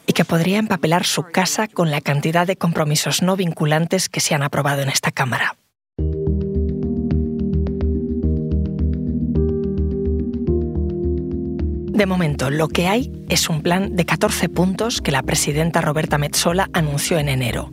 y 0.06 0.12
que 0.12 0.24
podría 0.24 0.58
empapelar 0.58 1.04
su 1.04 1.24
casa 1.24 1.66
con 1.66 1.90
la 1.90 2.00
cantidad 2.00 2.46
de 2.46 2.56
compromisos 2.56 3.22
no 3.22 3.36
vinculantes 3.36 4.08
que 4.08 4.20
se 4.20 4.34
han 4.34 4.42
aprobado 4.42 4.82
en 4.82 4.88
esta 4.88 5.10
Cámara. 5.10 5.56
De 11.94 12.06
momento, 12.06 12.50
lo 12.50 12.68
que 12.68 12.88
hay 12.88 13.12
es 13.28 13.48
un 13.48 13.62
plan 13.62 13.94
de 13.94 14.04
14 14.04 14.48
puntos 14.48 15.00
que 15.00 15.12
la 15.12 15.22
presidenta 15.22 15.80
Roberta 15.80 16.18
Metsola 16.18 16.68
anunció 16.72 17.18
en 17.18 17.28
enero. 17.28 17.70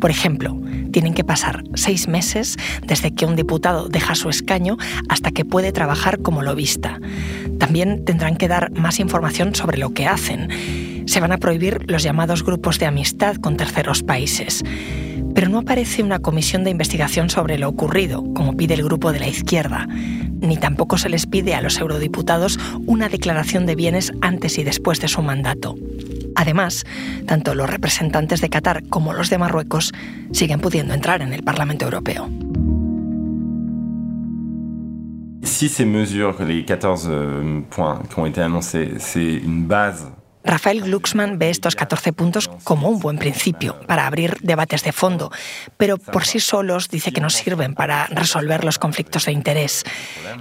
Por 0.00 0.10
ejemplo, 0.10 0.58
tienen 0.92 1.14
que 1.14 1.24
pasar 1.24 1.64
seis 1.74 2.08
meses 2.08 2.56
desde 2.86 3.12
que 3.12 3.26
un 3.26 3.36
diputado 3.36 3.88
deja 3.88 4.14
su 4.14 4.28
escaño 4.28 4.76
hasta 5.08 5.30
que 5.30 5.44
puede 5.44 5.72
trabajar 5.72 6.20
como 6.20 6.42
lobista. 6.42 7.00
También 7.58 8.04
tendrán 8.04 8.36
que 8.36 8.48
dar 8.48 8.70
más 8.72 9.00
información 9.00 9.54
sobre 9.54 9.78
lo 9.78 9.92
que 9.92 10.06
hacen. 10.06 11.04
Se 11.06 11.20
van 11.20 11.32
a 11.32 11.38
prohibir 11.38 11.90
los 11.90 12.02
llamados 12.02 12.44
grupos 12.44 12.78
de 12.78 12.86
amistad 12.86 13.36
con 13.36 13.56
terceros 13.56 14.02
países. 14.02 14.62
Pero 15.34 15.48
no 15.48 15.58
aparece 15.58 16.02
una 16.02 16.20
comisión 16.20 16.62
de 16.64 16.70
investigación 16.70 17.28
sobre 17.28 17.58
lo 17.58 17.68
ocurrido, 17.68 18.22
como 18.34 18.56
pide 18.56 18.74
el 18.74 18.84
grupo 18.84 19.12
de 19.12 19.18
la 19.18 19.26
izquierda, 19.26 19.88
ni 20.40 20.56
tampoco 20.56 20.96
se 20.96 21.08
les 21.08 21.26
pide 21.26 21.54
a 21.54 21.60
los 21.60 21.78
eurodiputados 21.78 22.58
una 22.86 23.08
declaración 23.08 23.66
de 23.66 23.74
bienes 23.74 24.12
antes 24.20 24.58
y 24.58 24.64
después 24.64 25.00
de 25.00 25.08
su 25.08 25.22
mandato. 25.22 25.74
Además, 26.34 26.84
tanto 27.26 27.54
los 27.54 27.68
representantes 27.70 28.40
de 28.40 28.50
Qatar 28.50 28.82
como 28.88 29.12
los 29.12 29.30
de 29.30 29.38
Marruecos 29.38 29.92
siguen 30.32 30.60
pudiendo 30.60 30.94
entrar 30.94 31.22
en 31.22 31.32
el 31.32 31.42
Parlamento 31.42 31.84
Europeo. 31.84 32.28
Si 35.42 35.68
ces 35.68 35.86
mesures, 35.86 36.40
les 36.40 36.64
14 36.64 37.10
points 37.70 38.02
qui 38.08 38.18
ont 38.18 38.26
été 38.26 38.40
annoncés, 38.40 38.94
c'est 38.98 39.36
une 39.44 39.66
base 39.66 40.10
Rafael 40.44 40.82
Glucksmann 40.82 41.38
ve 41.38 41.50
estos 41.50 41.74
14 41.74 42.12
puntos 42.12 42.48
como 42.64 42.88
un 42.88 43.00
buen 43.00 43.18
principio 43.18 43.80
para 43.86 44.06
abrir 44.06 44.36
debates 44.42 44.84
de 44.84 44.92
fondo, 44.92 45.30
pero 45.76 45.96
por 45.96 46.26
sí 46.26 46.38
solos 46.38 46.88
dice 46.90 47.12
que 47.12 47.20
no 47.20 47.30
sirven 47.30 47.74
para 47.74 48.06
resolver 48.08 48.64
los 48.64 48.78
conflictos 48.78 49.24
de 49.24 49.32
interés. 49.32 49.84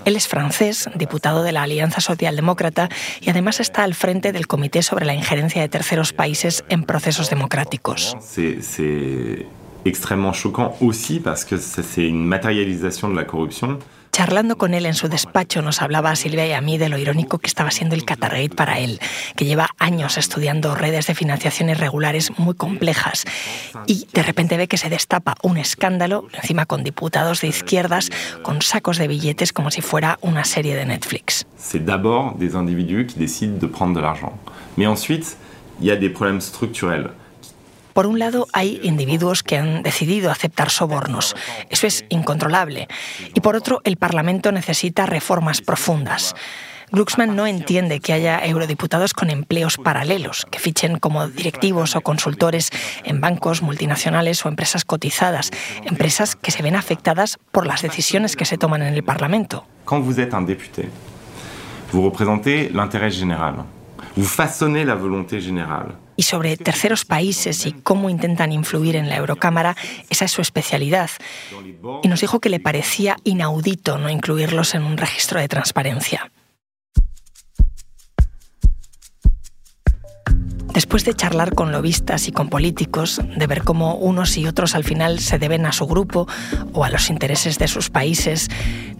Él 0.05 0.15
es 0.15 0.27
francés, 0.27 0.89
diputado 0.95 1.43
de 1.43 1.53
la 1.53 1.63
Alianza 1.63 2.01
Socialdemócrata 2.01 2.89
y 3.21 3.29
además 3.29 3.59
está 3.59 3.83
al 3.83 3.95
frente 3.95 4.31
del 4.31 4.47
Comité 4.47 4.83
sobre 4.83 5.05
la 5.05 5.13
injerencia 5.13 5.61
de 5.61 5.69
terceros 5.69 6.11
países 6.11 6.65
en 6.69 6.83
procesos 6.83 7.29
democráticos. 7.29 8.15
C'est 8.19 9.45
extrêmement 9.85 10.33
choquant 10.33 10.75
aussi 10.81 11.19
parce 11.19 11.45
que 11.45 11.57
c'est 11.57 12.07
une 12.07 12.25
matérialisation 12.25 13.09
de 13.09 13.15
la 13.15 13.25
corruption. 13.25 13.79
Charlando 14.13 14.59
con 14.59 14.75
él 14.75 14.85
en 14.85 14.93
su 14.93 15.09
despacho 15.09 15.63
nos 15.63 15.81
hablaba 15.81 16.11
a 16.11 16.15
Silvia 16.15 16.45
y 16.45 16.51
a 16.51 16.61
mí 16.61 16.77
de 16.77 16.87
lo 16.87 16.99
irónico 16.99 17.39
que 17.39 17.47
estaba 17.47 17.71
siendo 17.71 17.95
el 17.95 18.05
Qatargate 18.05 18.55
para 18.55 18.77
él, 18.77 18.99
que 19.35 19.45
lleva 19.45 19.69
años 19.79 20.19
estudiando 20.19 20.75
redes 20.75 21.07
de 21.07 21.15
financiación 21.15 21.69
irregulares 21.69 22.31
muy 22.37 22.53
complejas 22.53 23.25
y 23.87 24.05
de 24.13 24.21
repente 24.21 24.55
ve 24.55 24.67
que 24.67 24.77
se 24.77 24.91
destapa 24.91 25.33
un 25.41 25.57
escándalo, 25.57 26.27
encima 26.31 26.67
con 26.67 26.83
diputados 26.83 27.41
de 27.41 27.47
izquierdas, 27.47 28.11
con 28.43 28.61
sacos 28.61 28.99
de 28.99 29.07
billetes 29.07 29.51
como 29.51 29.71
si 29.71 29.81
fuera 29.81 30.19
una 30.21 30.43
serie 30.43 30.75
de 30.75 30.85
Netflix. 30.85 31.47
C'est 31.57 31.83
d'abord 31.83 32.37
des 32.37 32.53
individus 32.53 33.07
qui 33.07 33.17
décident 33.17 33.57
de 33.57 33.65
prendre 33.65 33.95
de 33.95 34.01
l'argent. 34.01 34.37
Mais 34.77 34.85
ensuite, 34.85 35.37
il 35.81 35.87
y 35.87 35.91
a 35.91 35.95
des 35.95 36.09
problèmes 36.09 36.39
structurels. 36.39 37.09
Por 37.93 38.07
un 38.07 38.19
lado, 38.19 38.47
hay 38.53 38.79
individuos 38.83 39.43
que 39.43 39.57
han 39.57 39.83
decidido 39.83 40.31
aceptar 40.31 40.69
sobornos. 40.69 41.35
Eso 41.69 41.87
es 41.87 42.05
incontrolable. 42.09 42.87
Y 43.33 43.39
por 43.41 43.55
otro, 43.55 43.81
el 43.83 43.97
Parlamento 43.97 44.51
necesita 44.51 45.05
reformas 45.05 45.61
profundas. 45.61 46.35
Glucksmann 46.91 47.35
no 47.35 47.47
entiende 47.47 47.99
que 47.99 48.13
haya 48.13 48.45
eurodiputados 48.45 49.15
con 49.15 49.31
empleos 49.31 49.77
paralelos, 49.77 50.45
que 50.51 50.59
fichen 50.59 50.99
como 50.99 51.27
directivos 51.27 51.95
o 51.95 52.01
consultores 52.01 52.69
en 53.03 53.19
bancos, 53.19 53.63
multinacionales 53.63 54.45
o 54.45 54.49
empresas 54.49 54.85
cotizadas, 54.85 55.49
empresas 55.85 56.35
que 56.35 56.51
se 56.51 56.61
ven 56.61 56.75
afectadas 56.75 57.39
por 57.51 57.65
las 57.65 57.81
decisiones 57.81 58.35
que 58.35 58.45
se 58.45 58.59
toman 58.59 58.83
en 58.83 58.93
el 58.93 59.03
Parlamento. 59.03 59.65
Quand 59.85 60.03
vous 60.03 60.19
êtes 60.19 60.35
un 60.35 60.45
député, 60.45 60.87
vous 61.91 62.03
représentez 62.03 62.69
l'intérêt 62.69 63.09
général. 63.09 63.65
Vous 64.15 64.29
façonnez 64.29 64.85
la 64.85 64.93
volonté 64.93 65.41
générale. 65.41 65.95
Y 66.15 66.23
sobre 66.23 66.57
terceros 66.57 67.05
países 67.05 67.65
y 67.65 67.71
cómo 67.71 68.09
intentan 68.09 68.51
influir 68.51 68.95
en 68.95 69.09
la 69.09 69.17
Eurocámara, 69.17 69.75
esa 70.09 70.25
es 70.25 70.31
su 70.31 70.41
especialidad. 70.41 71.09
Y 72.03 72.07
nos 72.07 72.21
dijo 72.21 72.39
que 72.39 72.49
le 72.49 72.59
parecía 72.59 73.17
inaudito 73.23 73.97
no 73.97 74.09
incluirlos 74.09 74.75
en 74.75 74.83
un 74.83 74.97
registro 74.97 75.39
de 75.39 75.47
transparencia. 75.47 76.31
Después 80.73 81.05
de 81.05 81.13
charlar 81.13 81.53
con 81.53 81.71
lobistas 81.71 82.27
y 82.27 82.31
con 82.31 82.49
políticos, 82.49 83.21
de 83.37 83.45
ver 83.45 83.63
cómo 83.63 83.95
unos 83.95 84.37
y 84.37 84.47
otros 84.47 84.73
al 84.73 84.83
final 84.83 85.19
se 85.19 85.37
deben 85.37 85.67
a 85.67 85.71
su 85.71 85.85
grupo 85.85 86.27
o 86.73 86.83
a 86.83 86.89
los 86.89 87.11
intereses 87.11 87.59
de 87.59 87.67
sus 87.67 87.91
países, 87.91 88.49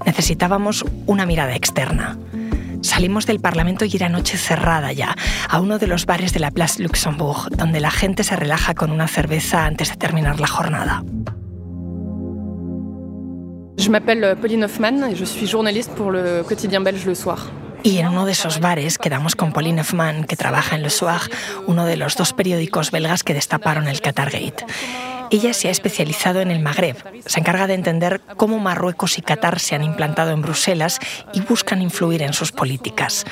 necesitábamos 0.05 0.85
una 1.07 1.25
mirada 1.25 1.55
externa. 1.55 2.19
Salimos 2.93 3.25
del 3.25 3.39
Parlamento 3.39 3.85
y 3.85 3.95
era 3.95 4.07
noche 4.07 4.37
cerrada 4.37 4.91
ya, 4.91 5.15
a 5.49 5.59
uno 5.59 5.79
de 5.79 5.87
los 5.87 6.05
bares 6.05 6.31
de 6.31 6.39
la 6.39 6.51
Place 6.51 6.79
Luxembourg, 6.79 7.49
donde 7.57 7.79
la 7.79 7.89
gente 7.89 8.23
se 8.23 8.35
relaja 8.35 8.75
con 8.75 8.91
una 8.91 9.07
cerveza 9.07 9.65
antes 9.65 9.89
de 9.89 9.95
terminar 9.95 10.39
la 10.39 10.45
jornada. 10.45 11.03
Je 13.79 13.89
m'appelle 13.89 14.35
Pauline 14.35 14.65
Hoffman 14.65 15.09
et 15.09 15.15
je 15.15 15.25
suis 15.25 15.47
journaliste 15.47 15.91
pour 15.95 16.11
le 16.11 16.43
quotidien 16.43 16.83
belge 16.83 17.07
Le 17.07 17.15
Soir. 17.15 17.39
Y 17.81 17.97
en 17.97 18.09
uno 18.09 18.27
de 18.27 18.33
esos 18.33 18.59
bares 18.59 18.99
quedamos 18.99 19.35
con 19.35 19.53
Pauline 19.53 19.81
Hoffman, 19.81 20.25
que 20.25 20.35
trabaja 20.35 20.75
en 20.75 20.83
Le 20.83 20.91
Soir, 20.91 21.21
uno 21.65 21.85
de 21.85 21.97
los 21.97 22.15
dos 22.15 22.31
periódicos 22.33 22.91
belgas 22.91 23.23
que 23.23 23.33
destaparon 23.33 23.87
el 23.87 24.01
Qatargate. 24.01 24.67
Ella 25.33 25.51
se 25.53 25.67
ha 25.67 25.71
especializado 25.71 26.41
en 26.41 26.51
el 26.51 26.59
Magreb. 26.59 26.95
Se 27.25 27.39
encarga 27.39 27.65
de 27.65 27.73
entender 27.73 28.21
cómo 28.37 28.59
Marruecos 28.59 29.17
y 29.17 29.23
Qatar 29.23 29.59
se 29.59 29.73
han 29.73 29.83
implantado 29.83 30.29
en 30.29 30.43
Bruselas 30.43 30.99
y 31.33 31.41
buscan 31.41 31.81
influir 31.81 32.21
en 32.21 32.33
sus 32.33 32.51
políticas. 32.51 33.25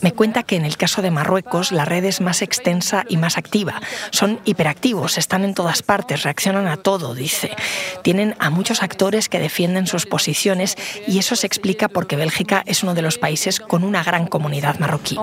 Me 0.00 0.12
cuenta 0.12 0.44
que 0.44 0.56
en 0.56 0.64
el 0.64 0.78
caso 0.78 1.02
de 1.02 1.10
Marruecos 1.10 1.70
la 1.70 1.84
red 1.84 2.06
es 2.06 2.22
más 2.22 2.40
extensa 2.40 3.04
y 3.06 3.18
más 3.18 3.36
activa. 3.36 3.82
Son 4.12 4.40
hiperactivos, 4.46 5.18
están 5.18 5.44
en 5.44 5.52
todas 5.52 5.82
partes, 5.82 6.22
reaccionan 6.22 6.68
a 6.68 6.78
todo, 6.78 7.14
dice. 7.14 7.54
Tienen 8.00 8.34
a 8.38 8.48
muchos 8.48 8.82
actores 8.82 9.28
que 9.28 9.38
defienden 9.38 9.86
sus 9.86 10.06
posiciones 10.06 10.76
y 11.06 11.18
eso 11.18 11.36
se 11.36 11.46
explica 11.46 11.88
porque 11.88 12.16
Bélgica 12.16 12.62
es 12.64 12.82
uno 12.82 12.94
de 12.94 13.02
los 13.02 13.18
países 13.18 13.60
con 13.60 13.84
una 13.84 14.02
gran 14.02 14.26
comunidad 14.26 14.78
marroquí. 14.78 15.18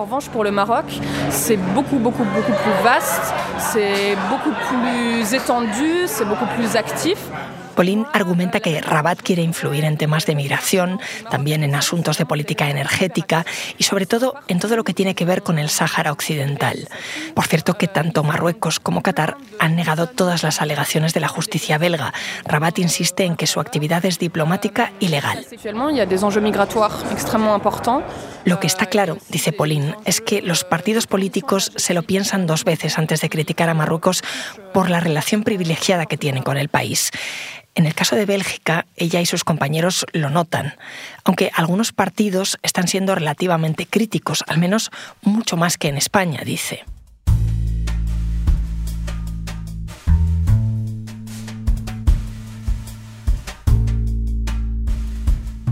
C'est 6.18 6.18
c'est 6.19 6.25
beaucoup 6.25 6.47
plus 6.47 6.75
actif. 6.75 7.17
Pauline 7.79 8.07
argumenta 8.11 8.59
que 8.59 8.81
Rabat 8.81 9.21
quiere 9.21 9.41
influir 9.41 9.85
en 9.85 9.95
temas 9.95 10.25
de 10.25 10.35
migración, 10.35 10.99
también 11.31 11.63
en 11.63 11.75
asuntos 11.75 12.17
de 12.17 12.25
política 12.25 12.69
energética 12.69 13.45
y 13.77 13.83
sobre 13.83 14.05
todo 14.05 14.35
en 14.49 14.59
todo 14.59 14.75
lo 14.75 14.83
que 14.83 14.93
tiene 14.93 15.15
que 15.15 15.23
ver 15.23 15.43
con 15.43 15.57
el 15.57 15.69
Sáhara 15.69 16.11
Occidental. 16.11 16.89
Por 17.33 17.47
cierto 17.47 17.77
que 17.77 17.87
tanto 17.87 18.21
Marruecos 18.21 18.81
como 18.81 19.01
Qatar 19.01 19.37
han 19.59 19.77
negado 19.77 20.07
todas 20.07 20.43
las 20.43 20.61
alegaciones 20.61 21.13
de 21.13 21.21
la 21.21 21.29
justicia 21.29 21.77
belga. 21.77 22.13
Rabat 22.43 22.79
insiste 22.79 23.23
en 23.23 23.37
que 23.37 23.47
su 23.47 23.61
actividad 23.61 24.03
es 24.03 24.19
diplomática 24.19 24.91
y 24.99 25.07
legal. 25.07 25.45
Lo 28.43 28.59
que 28.59 28.67
está 28.67 28.87
claro, 28.87 29.17
dice 29.29 29.53
Pauline, 29.53 29.95
es 30.03 30.19
que 30.19 30.41
los 30.41 30.65
partidos 30.65 31.07
políticos 31.07 31.71
se 31.77 31.93
lo 31.93 32.03
piensan 32.03 32.45
dos 32.45 32.65
veces 32.65 32.97
antes 32.97 33.21
de 33.21 33.29
criticar 33.29 33.69
a 33.69 33.73
Marruecos 33.73 34.21
por 34.73 34.89
la 34.89 34.99
relación 34.99 35.43
privilegiada 35.43 36.07
que 36.07 36.17
tienen 36.17 36.43
con 36.43 36.57
el 36.57 36.67
país. 36.67 37.11
En 37.75 37.85
el 37.85 37.93
caso 37.93 38.15
de 38.15 38.25
Bélgica, 38.25 38.85
ella 38.95 39.21
y 39.21 39.25
sus 39.25 39.43
compañeros 39.43 40.05
lo 40.11 40.29
notan, 40.29 40.73
aunque 41.23 41.51
algunos 41.53 41.91
partidos 41.91 42.57
están 42.61 42.87
siendo 42.87 43.15
relativamente 43.15 43.85
críticos, 43.85 44.43
al 44.47 44.57
menos 44.57 44.91
mucho 45.21 45.55
más 45.55 45.77
que 45.77 45.87
en 45.87 45.97
España, 45.97 46.41
dice. 46.43 46.83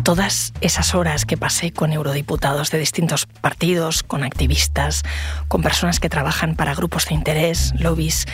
todas 0.07 0.53
esas 0.61 0.95
horas 0.95 1.25
que 1.25 1.35
pasé 1.35 1.73
con 1.73 1.91
eurodiputados 1.91 2.71
de 2.71 2.79
distintos 2.79 3.25
partidos, 3.25 4.03
con 4.03 4.23
activistas, 4.23 5.03
con 5.49 5.61
personas 5.61 5.99
que 5.99 6.07
trabajan 6.07 6.55
para 6.55 6.73
grupos 6.73 7.07
de 7.07 7.15
interés, 7.15 7.73
lobbies, 7.77 8.25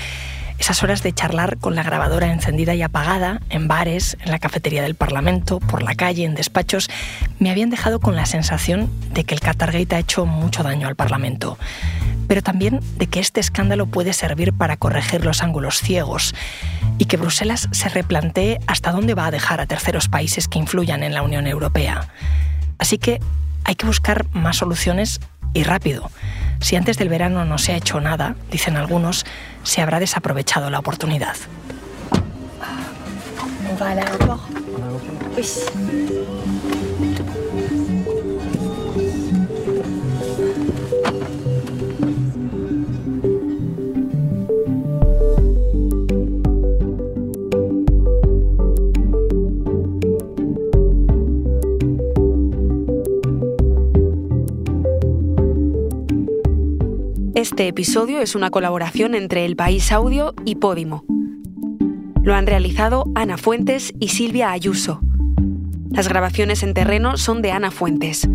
esas 0.64 0.82
horas 0.82 1.04
de 1.04 1.12
charlar 1.12 1.58
con 1.58 1.76
la 1.76 1.84
grabadora 1.84 2.32
encendida 2.32 2.74
y 2.74 2.82
apagada, 2.82 3.42
en 3.50 3.68
bares, 3.68 4.16
en 4.22 4.32
la 4.32 4.40
cafetería 4.40 4.82
del 4.82 4.96
Parlamento, 4.96 5.60
por 5.60 5.84
la 5.84 5.94
calle, 5.94 6.24
en 6.24 6.36
despachos, 6.36 6.90
me 7.38 7.52
habían 7.52 7.70
dejado 7.70 8.00
con 8.00 8.16
la 8.16 8.26
sensación 8.26 8.90
de 9.14 9.26
que 9.26 9.36
el 9.36 9.42
Qatargate 9.42 9.94
ha 9.94 10.00
hecho 10.00 10.26
mucho 10.26 10.64
daño 10.64 10.88
al 10.88 10.96
Parlamento, 10.96 11.58
pero 12.30 12.42
también 12.42 12.80
de 12.96 13.08
que 13.08 13.20
este 13.20 13.42
escándalo 13.42 13.88
puede 13.88 14.14
servir 14.14 14.54
para 14.54 14.78
corregir 14.78 15.26
los 15.26 15.44
ángulos 15.44 15.82
ciegos 15.82 16.34
y 16.98 17.08
que 17.08 17.18
Bruselas 17.18 17.68
se 17.74 17.90
replantee 17.90 18.62
hasta 18.66 18.94
dónde 18.94 19.16
va 19.16 19.26
a 19.26 19.32
dejar 19.32 19.60
a 19.60 19.66
terceros 19.66 20.08
países 20.08 20.48
que 20.48 20.60
influyan 20.60 21.04
en 21.04 21.14
la 21.14 21.24
Unión 21.24 21.46
Europea. 21.46 22.08
Así 22.78 22.98
que 22.98 23.20
hay 23.66 23.76
que 23.76 23.86
buscar 23.86 24.28
más 24.32 24.56
soluciones 24.56 25.20
y 25.54 25.64
rápido. 25.64 26.10
Si 26.62 26.76
antes 26.76 26.98
del 26.98 27.10
verano 27.10 27.46
no 27.46 27.58
se 27.58 27.74
ha 27.74 27.78
hecho 27.78 28.00
nada, 28.00 28.36
dicen 28.52 28.78
algunos, 28.78 29.26
se 29.64 29.82
habrá 29.82 30.00
desaprovechado 30.00 30.70
la 30.70 30.80
oportunidad. 30.80 31.36
Este 57.54 57.68
episodio 57.68 58.20
es 58.20 58.34
una 58.34 58.50
colaboración 58.50 59.14
entre 59.14 59.46
El 59.46 59.56
País 59.56 59.92
Audio 59.92 60.34
y 60.44 60.56
Podimo. 60.56 61.06
Lo 62.24 62.34
han 62.34 62.48
realizado 62.48 63.06
Ana 63.14 63.38
Fuentes 63.38 63.94
y 64.00 64.08
Silvia 64.08 64.52
Ayuso. 64.52 65.02
Las 65.92 66.10
grabaciones 66.10 66.64
en 66.64 66.74
terreno 66.74 67.16
son 67.16 67.44
de 67.44 67.52
Ana 67.52 67.70
Fuentes. 67.70 68.28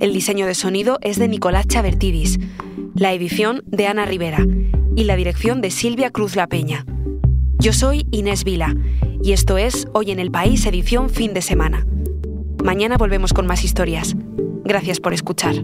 El 0.00 0.14
diseño 0.14 0.46
de 0.46 0.54
sonido 0.54 0.98
es 1.02 1.18
de 1.18 1.28
Nicolás 1.28 1.66
Chavertidis, 1.66 2.38
la 2.94 3.12
edición 3.12 3.64
de 3.66 3.86
Ana 3.86 4.06
Rivera 4.06 4.46
y 4.96 5.04
la 5.04 5.16
dirección 5.16 5.60
de 5.60 5.70
Silvia 5.70 6.10
Cruz 6.10 6.34
La 6.34 6.46
Peña. 6.46 6.86
Yo 7.58 7.74
soy 7.74 8.06
Inés 8.12 8.44
Vila 8.44 8.74
y 9.22 9.32
esto 9.32 9.58
es 9.58 9.88
Hoy 9.92 10.10
en 10.10 10.18
el 10.18 10.30
País, 10.30 10.64
edición 10.64 11.10
fin 11.10 11.34
de 11.34 11.42
semana. 11.42 11.86
Mañana 12.64 12.96
volvemos 12.96 13.34
con 13.34 13.46
más 13.46 13.62
historias. 13.62 14.16
Gracias 14.64 15.00
por 15.00 15.12
escuchar. 15.12 15.56